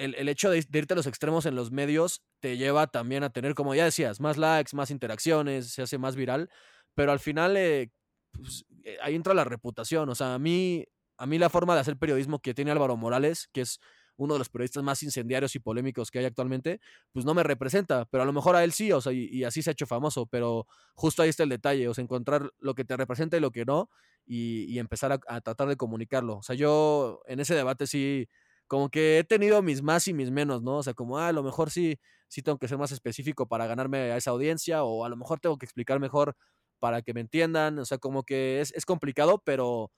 el, 0.00 0.28
hecho 0.28 0.50
de, 0.50 0.58
irte 0.58 0.94
a 0.94 0.96
los 0.96 1.06
extremos 1.06 1.46
en 1.46 1.54
los 1.54 1.70
medios 1.70 2.22
te 2.40 2.56
lleva 2.56 2.86
también 2.86 3.22
a 3.22 3.30
tener, 3.30 3.54
como 3.54 3.74
ya 3.74 3.84
decías, 3.84 4.20
más 4.20 4.38
likes, 4.38 4.74
más 4.74 4.90
interacciones, 4.90 5.72
se 5.72 5.82
hace 5.82 5.98
más 5.98 6.16
viral, 6.16 6.50
pero 6.94 7.12
al 7.12 7.20
final 7.20 7.56
eh, 7.56 7.90
pues, 8.32 8.64
eh, 8.84 8.96
ahí 9.02 9.14
entra 9.14 9.34
la 9.34 9.44
reputación. 9.44 10.08
O 10.08 10.14
sea, 10.14 10.34
a 10.34 10.38
mí, 10.38 10.86
a 11.18 11.26
mí 11.26 11.38
la 11.38 11.50
forma 11.50 11.74
de 11.74 11.80
hacer 11.80 11.96
periodismo 11.96 12.40
que 12.40 12.54
tiene 12.54 12.70
Álvaro 12.70 12.96
Morales, 12.96 13.48
que 13.52 13.60
es 13.60 13.80
uno 14.16 14.34
de 14.34 14.38
los 14.38 14.48
periodistas 14.48 14.82
más 14.82 15.02
incendiarios 15.02 15.54
y 15.54 15.60
polémicos 15.60 16.10
que 16.10 16.18
hay 16.18 16.26
actualmente, 16.26 16.80
pues 17.12 17.24
no 17.24 17.32
me 17.34 17.42
representa, 17.42 18.04
pero 18.06 18.22
a 18.22 18.26
lo 18.26 18.32
mejor 18.32 18.54
a 18.54 18.64
él 18.64 18.72
sí, 18.72 18.92
o 18.92 19.00
sea, 19.00 19.12
y, 19.12 19.44
así 19.44 19.62
se 19.62 19.70
ha 19.70 19.72
hecho 19.72 19.86
famoso, 19.86 20.26
pero 20.26 20.66
justo 20.94 21.22
ahí 21.22 21.30
está 21.30 21.42
el 21.42 21.48
detalle, 21.48 21.88
o 21.88 21.94
sea, 21.94 22.04
encontrar 22.04 22.50
lo 22.58 22.74
que 22.74 22.84
te 22.84 22.96
representa 22.98 23.38
y 23.38 23.40
lo 23.40 23.50
que 23.50 23.64
no, 23.64 23.88
y, 24.26 24.78
empezar 24.78 25.12
a, 25.12 25.20
a, 25.26 25.40
tratar 25.40 25.68
de 25.68 25.76
comunicarlo. 25.76 26.36
O 26.36 26.42
sea, 26.42 26.54
yo 26.54 27.22
en 27.26 27.40
ese 27.40 27.54
debate 27.54 27.86
sí, 27.86 28.28
como 28.70 28.88
que 28.88 29.18
he 29.18 29.24
tenido 29.24 29.62
mis 29.62 29.82
más 29.82 30.06
y 30.06 30.14
mis 30.14 30.30
menos, 30.30 30.62
¿no? 30.62 30.76
O 30.76 30.82
sea, 30.84 30.94
como, 30.94 31.18
ah, 31.18 31.26
a 31.26 31.32
lo 31.32 31.42
mejor 31.42 31.72
sí, 31.72 31.98
sí 32.28 32.40
tengo 32.40 32.56
que 32.56 32.68
ser 32.68 32.78
más 32.78 32.92
específico 32.92 33.48
para 33.48 33.66
ganarme 33.66 34.12
a 34.12 34.16
esa 34.16 34.30
audiencia, 34.30 34.84
o 34.84 35.04
a 35.04 35.08
lo 35.08 35.16
mejor 35.16 35.40
tengo 35.40 35.58
que 35.58 35.66
explicar 35.66 35.98
mejor 35.98 36.36
para 36.78 37.02
que 37.02 37.12
me 37.12 37.20
entiendan, 37.20 37.80
o 37.80 37.84
sea, 37.84 37.98
como 37.98 38.22
que 38.22 38.60
es, 38.60 38.72
es 38.76 38.86
complicado, 38.86 39.42
pero, 39.44 39.90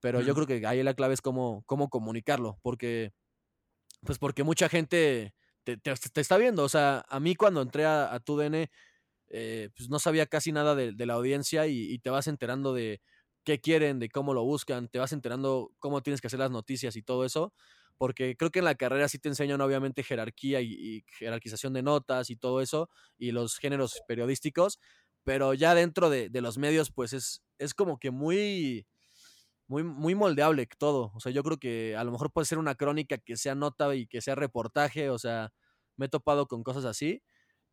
pero 0.00 0.20
yo 0.20 0.36
creo 0.36 0.46
que 0.46 0.64
ahí 0.68 0.84
la 0.84 0.94
clave 0.94 1.14
es 1.14 1.20
cómo, 1.20 1.64
cómo 1.66 1.88
comunicarlo, 1.90 2.60
porque, 2.62 3.12
pues 4.06 4.18
porque 4.20 4.44
mucha 4.44 4.68
gente 4.68 5.34
te, 5.64 5.76
te, 5.78 5.92
está 6.20 6.36
viendo, 6.38 6.62
o 6.62 6.68
sea, 6.68 7.04
a 7.08 7.18
mí 7.18 7.34
cuando 7.34 7.60
entré 7.60 7.86
a, 7.86 8.14
a 8.14 8.20
TUDN, 8.20 8.70
eh, 9.30 9.70
pues 9.76 9.88
no 9.90 9.98
sabía 9.98 10.26
casi 10.26 10.52
nada 10.52 10.76
de, 10.76 10.92
de 10.92 11.06
la 11.06 11.14
audiencia 11.14 11.66
y, 11.66 11.92
y, 11.92 11.98
te 11.98 12.10
vas 12.10 12.28
enterando 12.28 12.72
de 12.72 13.02
qué 13.44 13.60
quieren, 13.60 13.98
de 13.98 14.10
cómo 14.10 14.32
lo 14.32 14.44
buscan, 14.44 14.86
te 14.88 15.00
vas 15.00 15.12
enterando 15.12 15.72
cómo 15.80 16.02
tienes 16.02 16.20
que 16.20 16.28
hacer 16.28 16.38
las 16.38 16.52
noticias 16.52 16.94
y 16.94 17.02
todo 17.02 17.24
eso 17.24 17.52
porque 18.02 18.36
creo 18.36 18.50
que 18.50 18.58
en 18.58 18.64
la 18.64 18.74
carrera 18.74 19.06
sí 19.06 19.20
te 19.20 19.28
enseñan 19.28 19.60
obviamente 19.60 20.02
jerarquía 20.02 20.60
y, 20.60 21.04
jerarquización 21.06 21.72
de 21.72 21.84
notas 21.84 22.30
y 22.30 22.36
todo 22.36 22.60
eso, 22.60 22.90
y 23.16 23.30
los 23.30 23.58
géneros 23.58 24.02
periodísticos, 24.08 24.80
pero 25.22 25.54
ya 25.54 25.72
dentro 25.76 26.10
de, 26.10 26.28
los 26.40 26.58
medios, 26.58 26.90
pues 26.90 27.12
es, 27.12 27.44
es 27.58 27.74
como 27.74 28.00
que 28.00 28.10
muy, 28.10 28.88
muy, 29.68 29.84
muy 29.84 30.16
moldeable 30.16 30.66
todo. 30.78 31.12
O 31.14 31.20
sea, 31.20 31.30
yo 31.30 31.44
creo 31.44 31.58
que 31.58 31.94
a 31.94 32.02
lo 32.02 32.10
mejor 32.10 32.32
puede 32.32 32.44
ser 32.44 32.58
una 32.58 32.74
crónica 32.74 33.18
que 33.18 33.36
sea 33.36 33.54
nota 33.54 33.94
y 33.94 34.08
que 34.08 34.20
sea 34.20 34.34
reportaje, 34.34 35.08
o 35.08 35.18
sea, 35.20 35.52
me 35.96 36.06
he 36.06 36.08
topado 36.08 36.48
con 36.48 36.64
cosas 36.64 36.84
así, 36.84 37.22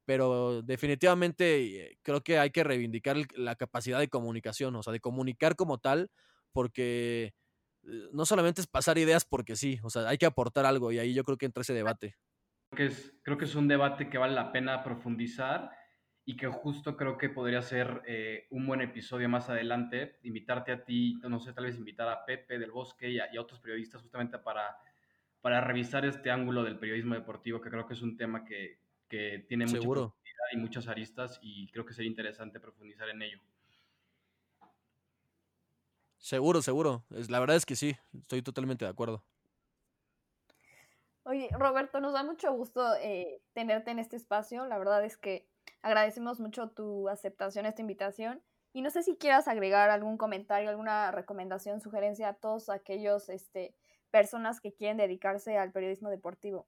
pero 0.05 0.61
definitivamente 0.61 1.87
eh, 1.93 1.97
creo 2.03 2.21
que 2.21 2.37
hay 2.37 2.51
que 2.51 2.63
reivindicar 2.63 3.17
la 3.35 3.55
capacidad 3.55 3.97
de 3.97 4.09
comunicación, 4.09 4.75
o 4.75 4.83
sea, 4.83 4.93
de 4.93 4.99
comunicar 4.99 5.55
como 5.55 5.79
tal, 5.79 6.11
porque 6.51 7.33
no 7.83 8.25
solamente 8.25 8.61
es 8.61 8.67
pasar 8.67 8.97
ideas 8.97 9.25
porque 9.25 9.55
sí, 9.55 9.79
o 9.83 9.89
sea, 9.89 10.07
hay 10.07 10.17
que 10.17 10.25
aportar 10.25 10.65
algo 10.65 10.91
y 10.91 10.99
ahí 10.99 11.13
yo 11.13 11.23
creo 11.23 11.37
que 11.37 11.45
entra 11.45 11.61
ese 11.61 11.73
debate. 11.73 12.15
Creo 12.71 12.87
que 12.89 12.93
es, 12.93 13.13
creo 13.23 13.37
que 13.37 13.45
es 13.45 13.55
un 13.55 13.67
debate 13.67 14.09
que 14.09 14.17
vale 14.17 14.35
la 14.35 14.51
pena 14.51 14.83
profundizar 14.83 15.71
y 16.25 16.37
que 16.37 16.47
justo 16.47 16.95
creo 16.95 17.17
que 17.17 17.29
podría 17.29 17.61
ser 17.61 18.03
eh, 18.05 18.45
un 18.51 18.67
buen 18.67 18.81
episodio 18.81 19.27
más 19.27 19.49
adelante, 19.49 20.19
invitarte 20.21 20.71
a 20.71 20.83
ti, 20.83 21.19
no 21.27 21.39
sé, 21.39 21.53
tal 21.53 21.65
vez 21.65 21.75
invitar 21.75 22.07
a 22.07 22.23
Pepe 22.25 22.59
del 22.59 22.71
Bosque 22.71 23.09
y 23.09 23.19
a, 23.19 23.27
otros 23.39 23.59
periodistas 23.59 24.01
justamente 24.03 24.37
para, 24.37 24.77
para 25.41 25.61
revisar 25.61 26.05
este 26.05 26.29
ángulo 26.29 26.63
del 26.63 26.77
periodismo 26.77 27.15
deportivo, 27.15 27.59
que 27.59 27.71
creo 27.71 27.87
que 27.87 27.95
es 27.95 28.01
un 28.03 28.15
tema 28.15 28.45
que, 28.45 28.79
que 29.07 29.43
tiene 29.47 29.65
mucha 29.65 29.79
profundidad 29.79 30.45
y 30.51 30.57
muchas 30.57 30.87
aristas 30.87 31.39
y 31.41 31.67
creo 31.71 31.83
que 31.83 31.93
sería 31.93 32.11
interesante 32.11 32.59
profundizar 32.59 33.09
en 33.09 33.23
ello. 33.23 33.39
Seguro, 36.19 36.61
seguro. 36.61 37.05
la 37.09 37.39
verdad 37.39 37.55
es 37.55 37.65
que 37.65 37.75
sí, 37.75 37.95
estoy 38.13 38.41
totalmente 38.41 38.85
de 38.85 38.91
acuerdo. 38.91 39.23
Oye, 41.23 41.49
Roberto, 41.51 41.99
nos 41.99 42.13
da 42.13 42.23
mucho 42.23 42.51
gusto 42.53 42.95
eh, 42.95 43.41
tenerte 43.53 43.91
en 43.91 43.99
este 43.99 44.15
espacio. 44.15 44.65
La 44.65 44.77
verdad 44.77 45.03
es 45.05 45.17
que 45.17 45.47
agradecemos 45.81 46.39
mucho 46.39 46.69
tu 46.69 47.07
aceptación 47.07 47.65
a 47.65 47.69
esta 47.69 47.81
invitación. 47.81 48.41
Y 48.73 48.81
no 48.81 48.89
sé 48.89 49.03
si 49.03 49.15
quieras 49.15 49.47
agregar 49.47 49.89
algún 49.89 50.17
comentario, 50.17 50.69
alguna 50.69 51.11
recomendación, 51.11 51.81
sugerencia 51.81 52.29
a 52.29 52.33
todos 52.33 52.69
aquellos 52.69 53.29
este, 53.29 53.75
personas 54.11 54.59
que 54.59 54.73
quieren 54.73 54.97
dedicarse 54.97 55.57
al 55.57 55.71
periodismo 55.71 56.09
deportivo. 56.09 56.67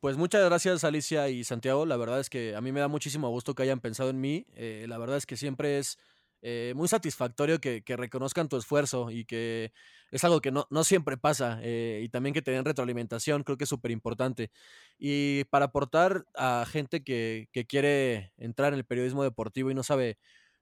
Pues 0.00 0.16
muchas 0.16 0.44
gracias 0.44 0.84
Alicia 0.84 1.28
y 1.30 1.44
Santiago. 1.44 1.86
La 1.86 1.96
verdad 1.96 2.20
es 2.20 2.28
que 2.28 2.54
a 2.54 2.60
mí 2.60 2.72
me 2.72 2.80
da 2.80 2.88
muchísimo 2.88 3.30
gusto 3.30 3.54
que 3.54 3.62
hayan 3.62 3.80
pensado 3.80 4.10
en 4.10 4.20
mí. 4.20 4.46
Eh, 4.54 4.84
la 4.88 4.98
verdad 4.98 5.16
es 5.16 5.24
que 5.24 5.36
siempre 5.36 5.78
es 5.78 5.98
eh, 6.46 6.74
muy 6.76 6.88
satisfactorio 6.88 7.58
que, 7.58 7.82
reconozcan 7.86 8.50
tu 8.50 8.58
esfuerzo 8.58 9.10
y 9.10 9.24
que 9.24 9.72
es 10.10 10.24
algo 10.24 10.42
que 10.42 10.52
no, 10.52 10.66
siempre 10.84 11.16
pasa 11.16 11.58
eh, 11.62 12.02
y 12.04 12.10
también 12.10 12.34
que 12.34 12.42
te 12.42 12.50
den 12.50 12.66
retroalimentación, 12.66 13.44
creo 13.44 13.56
que 13.56 13.64
es 13.64 13.70
súper 13.70 13.90
importante. 13.90 14.50
Y 14.98 15.44
para 15.44 15.66
aportar 15.66 16.26
a 16.34 16.66
gente 16.70 17.02
que, 17.02 17.48
quiere 17.66 18.34
entrar 18.36 18.74
en 18.74 18.78
el 18.78 18.84
periodismo 18.84 19.22
deportivo 19.22 19.70
y 19.70 19.74
no 19.74 19.82
sabe 19.82 20.18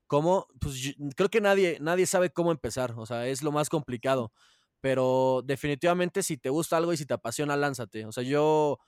cómo, 0.07 0.47
pues 0.61 0.95
creo 1.17 1.31
que 1.31 1.41
nadie, 1.41 1.79
nadie 1.81 2.07
sabe 2.07 2.31
cómo 2.31 2.53
empezar, 2.53 2.95
o 2.97 3.05
sea, 3.05 3.27
es 3.27 3.43
lo 3.43 3.51
más 3.51 3.69
complicado, 3.69 4.33
pero 4.81 5.43
definitivamente 5.45 6.23
si 6.23 6.37
te 6.37 6.51
gusta 6.51 6.77
algo 6.77 6.93
y 6.93 6.97
si 6.97 7.07
te 7.07 7.15
apasiona, 7.15 7.57
lánzate. 7.57 8.07
O 8.07 8.13
sea, 8.13 8.23
yo 8.23 8.79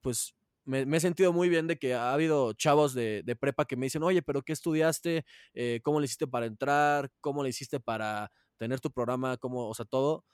pues 0.00 0.34
me, 0.64 0.96
he 0.96 1.00
sentido 1.00 1.32
muy 1.32 1.48
bien 1.48 1.66
de 1.66 1.78
que 1.78 1.94
ha 1.94 2.12
habido 2.12 2.52
chavos 2.52 2.94
de, 2.94 3.36
prepa 3.40 3.64
que 3.64 3.76
me 3.76 3.86
dicen, 3.86 4.02
oye, 4.02 4.22
pero 4.22 4.42
¿qué 4.42 4.52
estudiaste? 4.52 5.24
Eh, 5.54 5.80
¿Cómo 5.82 6.00
le 6.00 6.06
hiciste 6.06 6.26
para 6.26 6.46
entrar? 6.46 7.10
¿Cómo 7.20 7.42
le 7.42 7.50
hiciste 7.50 7.80
para 7.80 8.30
tener 8.58 8.80
tu 8.80 8.90
programa? 8.90 9.36
¿Cómo, 9.36 9.68
o 9.68 9.74
sea, 9.74 9.84
todo? 9.84 10.24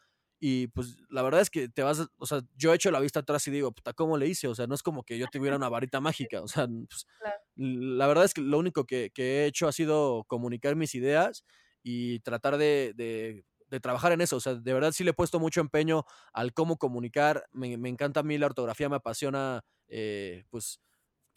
Y 0.41 0.69
pues 0.69 0.97
la 1.11 1.23
verdad 1.23 1.41
es 1.41 1.51
que 1.51 1.69
te 1.69 1.83
vas, 1.83 2.07
o 2.17 2.27
sea, 2.27 2.43
yo 2.57 2.73
he 2.73 2.77
hecho 2.77 2.91
la 2.91 3.01
vista 3.01 3.21
atrás 3.21 3.47
y 3.49 3.51
digo, 3.51 3.73
puta, 3.73 3.93
¿cómo 3.93 4.17
le 4.17 4.29
hice? 4.29 4.47
O 4.47 4.55
sea, 4.55 4.67
no 4.67 4.75
es 4.75 4.83
como 4.83 5.03
que 5.03 5.19
yo 5.19 5.27
tuviera 5.33 5.57
una 5.57 5.69
varita 5.69 6.01
mágica. 6.01 6.43
O 6.43 6.49
sea, 6.49 6.67
pues, 6.67 7.07
la 7.57 8.07
verdad 8.07 8.25
es 8.25 8.35
que 8.35 8.41
lo 8.43 8.59
único 8.59 8.85
que, 8.85 9.11
he 9.17 9.47
hecho 9.47 9.67
ha 9.67 9.73
sido 9.73 10.25
comunicar 10.29 10.77
mis 10.77 10.95
ideas 10.95 11.45
y 11.83 12.21
tratar 12.21 12.57
de, 12.59 12.93
de, 12.95 13.45
trabajar 13.81 14.13
en 14.13 14.21
eso. 14.21 14.37
O 14.37 14.41
sea, 14.41 14.55
de 14.55 14.73
verdad 14.73 14.93
sí 14.93 15.05
le 15.05 15.11
he 15.11 15.15
puesto 15.15 15.41
mucho 15.41 15.61
empeño 15.61 16.05
al 16.33 16.53
cómo 16.53 16.79
comunicar. 16.79 17.45
Me, 17.53 17.77
me 17.77 17.89
encanta 17.89 18.21
a 18.21 18.23
mí 18.23 18.39
la 18.39 18.47
ortografía, 18.47 18.89
me 18.89 18.97
apasiona 18.97 19.63
eh, 19.89 20.45
pues 20.51 20.81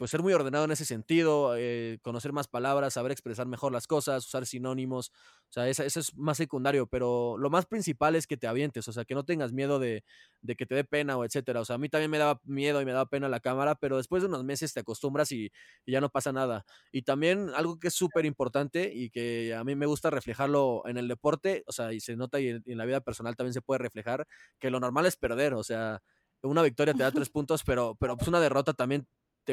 pues 0.02 0.10
ser 0.10 0.24
muy 0.24 0.34
ordenado 0.34 0.66
en 0.66 0.72
ese 0.72 0.84
sentido, 0.84 1.54
eh, 1.56 2.00
conocer 2.02 2.34
más 2.34 2.48
palabras, 2.48 2.96
saber 2.96 3.12
expresar 3.12 3.46
mejor 3.46 3.72
las 3.72 3.86
cosas, 3.86 4.26
usar 4.26 4.48
sinónimos, 4.48 5.12
o 5.48 5.54
sea, 5.54 5.70
eso, 5.70 5.84
es 5.84 6.18
más 6.18 6.38
secundario, 6.38 6.88
pero 6.88 7.38
lo 7.38 7.52
más 7.52 7.68
principal 7.68 8.16
es 8.16 8.26
que 8.26 8.36
te 8.36 8.48
avientes, 8.48 8.88
o 8.88 8.94
sea, 8.94 9.06
que 9.06 9.14
no 9.14 9.26
tengas 9.26 9.54
miedo 9.54 9.78
de, 9.78 10.04
de, 10.42 10.56
que 10.56 10.66
te 10.66 10.74
dé 10.74 10.84
pena 10.86 11.18
o 11.18 11.24
etcétera. 11.24 11.62
O 11.62 11.66
sea, 11.66 11.76
a 11.76 11.78
mí 11.78 11.88
también 11.88 12.10
me 12.10 12.18
daba 12.18 12.42
miedo 12.46 12.82
y 12.82 12.86
me 12.86 12.94
daba 12.94 13.06
pena 13.06 13.30
la 13.30 13.42
cámara, 13.42 13.76
pero 13.76 13.98
después 13.98 14.24
de 14.24 14.30
unos 14.30 14.44
meses 14.44 14.74
te 14.74 14.80
acostumbras 14.80 15.32
y, 15.34 15.52
y 15.86 15.92
ya 15.92 16.02
no 16.02 16.10
pasa 16.10 16.32
nada. 16.32 16.66
Y 16.92 17.04
también 17.04 17.52
algo 17.56 17.78
que 17.78 17.90
es 17.90 17.94
súper 17.94 18.26
importante 18.26 18.92
y 18.92 19.12
que 19.12 19.54
a 19.54 19.64
mí 19.64 19.76
me 19.76 19.86
gusta 19.86 20.10
reflejarlo 20.10 20.82
en 20.88 20.98
el 20.98 21.08
deporte, 21.08 21.64
o 21.68 21.72
sea, 21.72 21.94
y 21.94 22.00
se 22.00 22.16
nota 22.16 22.40
y 22.40 22.48
en, 22.48 22.64
y 22.66 22.72
en 22.72 22.80
la 22.80 22.86
vida 22.86 23.02
personal 23.02 23.36
también 23.36 23.54
se 23.54 23.62
puede 23.62 23.78
reflejar, 23.78 24.26
que 24.58 24.72
lo 24.72 24.80
normal 24.80 25.06
es 25.06 25.16
perder, 25.16 25.54
o 25.54 25.64
sea, 25.64 26.02
una 26.42 26.64
victoria 26.64 26.96
te 26.96 27.04
da 27.04 27.12
tres 27.12 27.30
puntos, 27.30 27.64
pero, 27.64 27.96
pero 28.00 28.18
pues 28.18 28.28
una 28.28 28.40
derrota 28.40 28.74
también 28.74 29.06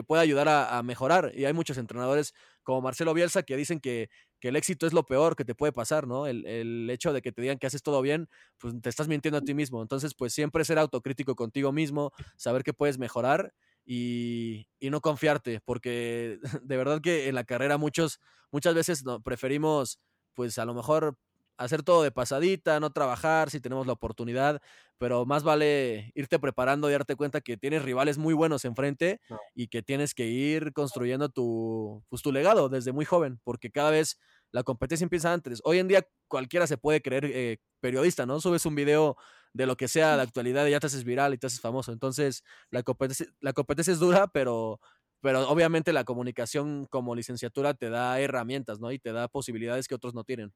puede 0.02 0.22
ayudar 0.22 0.48
a, 0.48 0.78
a, 0.78 0.82
mejorar. 0.82 1.32
Y 1.34 1.44
hay 1.44 1.52
muchos 1.52 1.78
entrenadores 1.78 2.34
como 2.62 2.80
Marcelo 2.80 3.14
Bielsa 3.14 3.42
que 3.42 3.56
dicen 3.56 3.80
que, 3.80 4.10
que, 4.40 4.48
el 4.48 4.56
éxito 4.56 4.86
es 4.86 4.92
lo 4.92 5.04
peor 5.06 5.36
que 5.36 5.44
te 5.44 5.54
puede 5.54 5.72
pasar, 5.72 6.06
¿no? 6.06 6.26
El, 6.26 6.46
el, 6.46 6.88
hecho 6.90 7.12
de 7.12 7.22
que 7.22 7.32
te 7.32 7.42
digan 7.42 7.58
que 7.58 7.66
haces 7.66 7.82
todo 7.82 8.02
bien, 8.02 8.28
pues 8.58 8.74
te 8.82 8.88
estás 8.88 9.08
mintiendo 9.08 9.38
a 9.38 9.42
ti 9.42 9.54
mismo. 9.54 9.82
Entonces, 9.82 10.14
pues 10.14 10.32
siempre 10.32 10.64
ser 10.64 10.78
autocrítico 10.78 11.34
contigo 11.34 11.72
mismo, 11.72 12.12
saber 12.36 12.62
que 12.62 12.74
puedes 12.74 12.98
mejorar 12.98 13.54
y, 13.84 14.68
y 14.78 14.90
no 14.90 15.00
confiarte, 15.00 15.60
porque 15.64 16.38
de 16.62 16.76
verdad 16.76 17.00
que 17.00 17.28
en 17.28 17.34
la 17.34 17.44
carrera 17.44 17.78
muchos, 17.78 18.20
muchas 18.50 18.74
veces 18.74 19.04
no, 19.04 19.22
preferimos, 19.22 19.98
pues 20.34 20.58
a 20.58 20.64
lo 20.64 20.74
mejor 20.74 21.16
hacer 21.58 21.82
todo 21.82 22.02
de 22.02 22.10
pasadita, 22.10 22.80
no 22.80 22.90
trabajar 22.90 23.50
si 23.50 23.60
tenemos 23.60 23.86
la 23.86 23.92
oportunidad, 23.92 24.62
pero 24.96 25.26
más 25.26 25.42
vale 25.42 26.12
irte 26.14 26.38
preparando 26.38 26.88
y 26.88 26.92
darte 26.92 27.16
cuenta 27.16 27.40
que 27.40 27.56
tienes 27.56 27.82
rivales 27.82 28.16
muy 28.16 28.32
buenos 28.32 28.64
enfrente 28.64 29.20
no. 29.28 29.38
y 29.54 29.68
que 29.68 29.82
tienes 29.82 30.14
que 30.14 30.26
ir 30.26 30.72
construyendo 30.72 31.28
tu, 31.28 32.02
pues, 32.08 32.22
tu 32.22 32.32
legado 32.32 32.68
desde 32.68 32.92
muy 32.92 33.04
joven, 33.04 33.40
porque 33.44 33.70
cada 33.70 33.90
vez 33.90 34.18
la 34.52 34.62
competencia 34.62 35.04
empieza 35.04 35.32
antes. 35.32 35.60
Hoy 35.64 35.78
en 35.78 35.88
día 35.88 36.06
cualquiera 36.28 36.66
se 36.66 36.78
puede 36.78 37.02
creer 37.02 37.26
eh, 37.26 37.58
periodista, 37.80 38.24
¿no? 38.24 38.40
Subes 38.40 38.64
un 38.64 38.74
video 38.74 39.16
de 39.52 39.66
lo 39.66 39.76
que 39.76 39.88
sea 39.88 40.16
de 40.16 40.22
actualidad 40.22 40.66
y 40.66 40.70
ya 40.70 40.80
te 40.80 40.86
haces 40.86 41.04
viral 41.04 41.34
y 41.34 41.38
te 41.38 41.48
haces 41.48 41.60
famoso. 41.60 41.92
Entonces, 41.92 42.44
la 42.70 42.82
competencia, 42.82 43.26
la 43.40 43.52
competencia 43.52 43.92
es 43.92 43.98
dura, 43.98 44.28
pero, 44.28 44.80
pero 45.20 45.48
obviamente 45.48 45.92
la 45.92 46.04
comunicación 46.04 46.86
como 46.86 47.14
licenciatura 47.14 47.74
te 47.74 47.90
da 47.90 48.20
herramientas, 48.20 48.80
¿no? 48.80 48.92
Y 48.92 48.98
te 48.98 49.12
da 49.12 49.28
posibilidades 49.28 49.88
que 49.88 49.94
otros 49.94 50.14
no 50.14 50.24
tienen. 50.24 50.52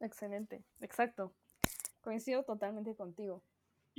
Excelente, 0.00 0.64
exacto. 0.80 1.34
Coincido 2.00 2.44
totalmente 2.44 2.94
contigo. 2.94 3.42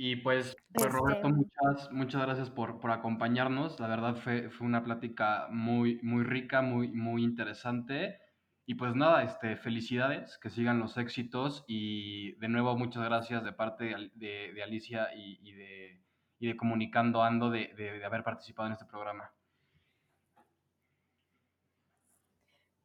Y 0.00 0.16
pues, 0.16 0.56
pues 0.72 0.86
este... 0.86 0.96
Roberto, 0.96 1.28
muchas, 1.28 1.90
muchas 1.90 2.22
gracias 2.22 2.50
por, 2.50 2.78
por 2.78 2.92
acompañarnos. 2.92 3.80
La 3.80 3.88
verdad 3.88 4.14
fue, 4.14 4.48
fue, 4.48 4.66
una 4.66 4.84
plática 4.84 5.48
muy, 5.50 5.98
muy 6.02 6.22
rica, 6.22 6.62
muy, 6.62 6.88
muy 6.92 7.24
interesante. 7.24 8.20
Y 8.64 8.74
pues 8.74 8.94
nada, 8.94 9.24
este, 9.24 9.56
felicidades, 9.56 10.38
que 10.38 10.50
sigan 10.50 10.78
los 10.78 10.96
éxitos 10.98 11.64
y 11.66 12.32
de 12.36 12.48
nuevo 12.48 12.76
muchas 12.76 13.02
gracias 13.02 13.42
de 13.42 13.52
parte 13.52 13.84
de, 13.84 14.10
de, 14.14 14.52
de 14.52 14.62
Alicia 14.62 15.08
y, 15.16 15.40
y, 15.42 15.52
de, 15.52 16.02
y, 16.38 16.46
de, 16.46 16.56
Comunicando 16.56 17.22
Ando 17.22 17.50
de, 17.50 17.74
de 17.76 18.04
haber 18.04 18.22
participado 18.22 18.66
en 18.68 18.74
este 18.74 18.84
programa. 18.84 19.32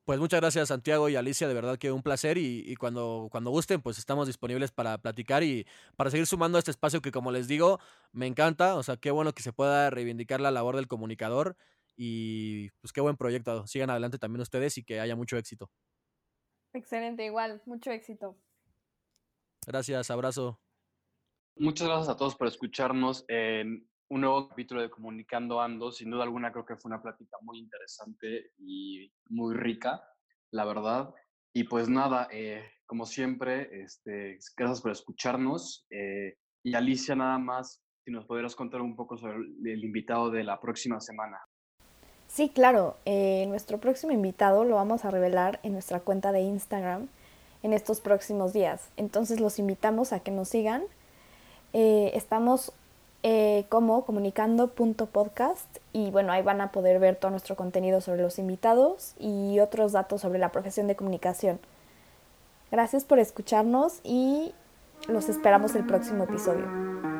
Pues 0.06 0.20
muchas 0.20 0.42
gracias 0.42 0.68
Santiago 0.68 1.08
y 1.08 1.16
Alicia, 1.16 1.48
de 1.48 1.54
verdad 1.54 1.78
que 1.78 1.92
un 1.92 2.04
placer 2.04 2.38
y, 2.38 2.63
y, 2.66 2.76
cuando, 2.76 3.30
cuando 3.32 3.52
gusten 3.52 3.82
pues 3.82 3.98
estamos 3.98 4.28
disponibles 4.28 4.72
para 4.72 4.98
platicar 4.98 5.44
y 5.44 5.66
para 5.96 6.10
seguir 6.10 6.28
sumando 6.28 6.58
a 6.58 6.60
este 6.60 6.72
espacio 6.72 7.02
que 7.02 7.12
como 7.12 7.32
les 7.32 7.48
digo 7.48 7.80
me 8.12 8.28
encanta, 8.28 8.76
o 8.76 8.84
sea, 8.84 8.98
qué 8.98 9.12
bueno 9.12 9.32
que 9.32 9.44
se 9.44 9.54
pueda 9.54 9.89
reivindicar 9.89 10.42
la 10.42 10.52
labor 10.52 10.76
del 10.76 10.89
comunicador 10.89 11.56
y 11.96 12.70
pues 12.82 12.92
qué 12.92 13.00
buen 13.00 13.16
proyecto, 13.16 13.66
sigan 13.66 13.92
adelante 13.92 14.18
también 14.18 14.42
ustedes 14.42 14.78
y 14.78 14.84
que 14.84 15.00
haya 15.00 15.16
mucho 15.16 15.38
éxito. 15.38 15.72
Excelente, 16.74 17.24
igual, 17.24 17.62
mucho 17.66 17.92
éxito. 17.92 18.36
Gracias, 19.66 20.12
abrazo. 20.12 20.60
Muchas 21.56 21.88
gracias 21.88 22.10
a 22.10 22.18
todos 22.18 22.36
por 22.36 22.48
escucharnos 22.48 23.26
en 23.28 23.88
un 24.10 24.22
nuevo 24.22 24.48
capítulo 24.48 24.82
de 24.82 24.89
Comunicando 24.89 25.62
Ando. 25.62 25.92
Sin 25.92 26.12
duda 26.12 26.24
alguna 26.24 26.52
creo 26.52 26.66
que 26.66 26.76
fue 26.76 26.89
una 26.89 27.02
plática 27.02 27.38
muy 27.42 27.60
interesante 27.60 28.52
y 28.58 29.12
muy 29.30 29.56
rica, 29.56 30.04
la 30.52 30.66
verdad. 30.66 31.13
Y 31.54 31.66
pues 31.66 31.89
nada, 31.89 32.28
eh, 32.32 32.63
como 32.86 33.06
siempre, 33.06 33.84
este, 33.84 34.38
gracias 34.58 34.82
por 34.82 34.92
escucharnos. 34.92 35.86
Eh, 35.89 36.36
y 36.63 36.76
Alicia, 36.76 37.16
nada 37.16 37.38
más, 37.38 37.82
si 38.04 38.12
nos 38.12 38.26
pudieras 38.26 38.56
contar 38.56 38.82
un 38.82 38.96
poco 38.96 39.18
sobre 39.18 39.38
el, 39.38 39.84
invitado 39.84 40.30
de 40.30 40.44
la 40.44 40.60
próxima 40.60 41.00
semana. 41.00 41.39
Sí, 42.28 42.50
claro. 42.50 42.98
Eh, 43.06 43.46
nuestro 43.48 43.80
próximo 43.80 44.12
invitado 44.12 44.63
lo 44.63 44.76
vamos 44.76 45.06
a 45.06 45.12
revelar 45.12 45.60
en 45.63 45.74
nuestra 45.74 46.00
cuenta 46.00 46.32
de 46.32 46.42
Instagram 46.42 47.08
en 47.63 47.74
estos 47.74 48.02
próximos 48.02 48.54
días. 48.54 48.89
Entonces 48.98 49.39
los 49.39 49.58
invitamos 49.60 50.13
a 50.13 50.20
que 50.20 50.32
nos 50.32 50.50
sigan. 50.50 50.84
Eh, 51.72 52.12
estamos 52.13 52.74
eh, 53.24 53.66
como 53.70 54.04
comunicando.podcast 54.04 55.78
y 55.94 56.12
bueno, 56.12 56.34
ahí 56.34 56.42
van 56.42 56.60
a 56.60 56.72
poder 56.72 57.00
ver 57.00 57.16
todo 57.16 57.32
nuestro 57.32 57.56
contenido 57.56 58.02
sobre 58.02 58.22
los 58.22 58.38
invitados 58.38 59.14
y 59.18 59.60
otros 59.62 59.94
datos 59.94 60.22
sobre 60.22 60.40
la 60.40 60.52
profesión 60.52 60.88
de 60.88 60.98
comunicación. 60.98 61.60
Gracias 62.70 63.06
por 63.06 63.20
escucharnos 63.20 64.02
y 64.04 64.54
los 65.08 65.30
esperamos 65.30 65.74
el 65.76 65.86
próximo 65.86 66.26
episodio. 66.26 67.12